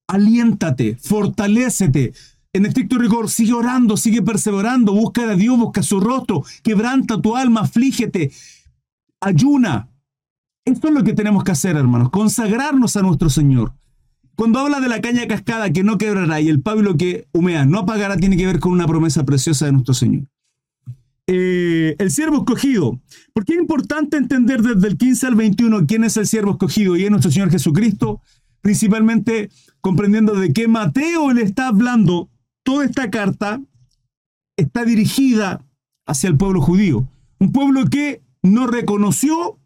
aliéntate, 0.09 0.97
fortalécete. 0.97 2.13
En 2.53 2.67
estricto 2.67 2.99
rigor, 2.99 3.31
sigue 3.31 3.53
orando, 3.53 3.97
sigue 3.97 4.23
perseverando, 4.23 4.93
busca 4.93 5.23
a 5.23 5.37
Dios, 5.37 5.57
busca 5.57 5.85
su 5.85 6.01
rostro, 6.01 6.43
quebranta 6.65 7.21
tu 7.21 7.37
alma, 7.37 7.61
aflígete, 7.61 8.33
ayuna. 9.21 9.89
Esto 10.65 10.89
es 10.89 10.95
lo 10.95 11.05
que 11.05 11.13
tenemos 11.13 11.45
que 11.45 11.53
hacer, 11.53 11.77
hermanos, 11.77 12.11
consagrarnos 12.11 12.97
a 12.97 13.03
nuestro 13.03 13.31
Señor. 13.31 13.73
Cuando 14.35 14.59
habla 14.59 14.81
de 14.81 14.89
la 14.89 15.01
caña 15.01 15.29
cascada 15.29 15.73
que 15.73 15.85
no 15.85 15.97
quebrará 15.97 16.41
y 16.41 16.49
el 16.49 16.61
pábilo 16.61 16.97
que 16.97 17.29
humea 17.33 17.67
no 17.67 17.81
apagará, 17.81 18.17
tiene 18.17 18.37
que 18.37 18.47
ver 18.47 18.59
con 18.59 18.73
una 18.73 18.87
promesa 18.87 19.25
preciosa 19.25 19.67
de 19.67 19.73
nuestro 19.73 19.95
Señor. 19.95 20.25
Eh, 21.29 21.95
el 21.99 22.11
siervo 22.11 22.39
escogido. 22.39 23.01
¿Por 23.33 23.45
qué 23.45 23.53
es 23.53 23.61
importante 23.61 24.17
entender 24.17 24.63
desde 24.63 24.89
el 24.89 24.99
15 24.99 25.27
al 25.29 25.35
21 25.37 25.87
quién 25.87 26.03
es 26.03 26.17
el 26.17 26.27
siervo 26.27 26.53
escogido 26.53 26.97
y 26.97 27.05
es 27.05 27.11
nuestro 27.11 27.31
Señor 27.31 27.51
Jesucristo? 27.51 28.21
Principalmente 28.61 29.51
comprendiendo 29.81 30.35
de 30.35 30.53
qué 30.53 30.67
Mateo 30.67 31.33
le 31.33 31.43
está 31.43 31.69
hablando. 31.69 32.29
Toda 32.71 32.85
esta 32.85 33.11
carta 33.11 33.61
está 34.57 34.85
dirigida 34.85 35.67
hacia 36.07 36.29
el 36.29 36.37
pueblo 36.37 36.61
judío. 36.61 37.09
Un 37.41 37.51
pueblo 37.51 37.87
que 37.87 38.23
no 38.45 38.69
reconoció, 38.69 39.59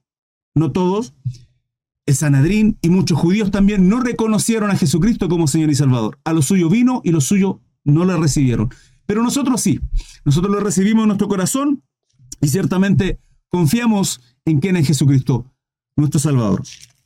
no 0.55 0.73
todos, 0.73 1.13
el 2.07 2.15
Sanedrín 2.15 2.79
y 2.81 2.89
muchos 2.89 3.19
judíos 3.19 3.51
también 3.51 3.91
no 3.91 4.01
reconocieron 4.01 4.71
a 4.71 4.77
Jesucristo 4.77 5.29
como 5.29 5.49
Señor 5.49 5.69
y 5.69 5.75
Salvador. 5.75 6.19
A 6.25 6.33
lo 6.33 6.41
suyo 6.41 6.71
vino 6.71 7.03
y 7.05 7.11
lo 7.11 7.21
suyo 7.21 7.61
no 7.85 8.07
le 8.07 8.17
recibieron. 8.17 8.71
Pero 9.05 9.23
nosotros 9.23 9.61
sí, 9.61 9.81
nosotros 10.25 10.51
lo 10.51 10.61
recibimos 10.61 11.03
en 11.03 11.09
nuestro 11.09 11.29
corazón 11.29 11.83
y 12.41 12.49
ciertamente 12.49 13.21
confiamos 13.51 14.23
en 14.47 14.61
quién 14.61 14.77
es 14.77 14.87
Jesucristo, 14.87 15.45
nuestro 15.95 16.21
Salvador. 16.21 16.63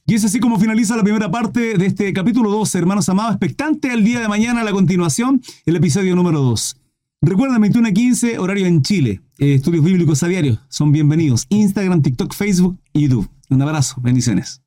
Y 0.09 0.14
es 0.14 0.25
así 0.25 0.40
como 0.40 0.59
finaliza 0.59 0.97
la 0.97 1.03
primera 1.03 1.31
parte 1.31 1.77
de 1.77 1.85
este 1.85 2.11
capítulo 2.14 2.51
12, 2.51 2.79
hermanos 2.79 3.07
amados, 3.11 3.33
expectante 3.33 3.90
al 3.90 4.03
día 4.03 4.21
de 4.21 4.27
mañana, 4.27 4.62
a 4.62 4.64
la 4.64 4.73
continuación, 4.73 5.42
el 5.66 5.77
episodio 5.77 6.16
número 6.16 6.40
2. 6.40 6.81
Recuerda, 7.21 7.59
21 7.59 7.88
a 7.88 7.92
15, 7.92 8.38
horario 8.38 8.64
en 8.64 8.81
Chile. 8.81 9.21
Eh, 9.37 9.53
estudios 9.53 9.85
bíblicos 9.85 10.23
a 10.23 10.29
diario 10.29 10.61
son 10.71 10.92
bienvenidos. 10.92 11.44
Instagram, 11.51 12.01
TikTok, 12.01 12.33
Facebook 12.33 12.79
y 12.94 13.03
YouTube. 13.03 13.29
Un 13.51 13.61
abrazo, 13.61 14.01
bendiciones. 14.01 14.62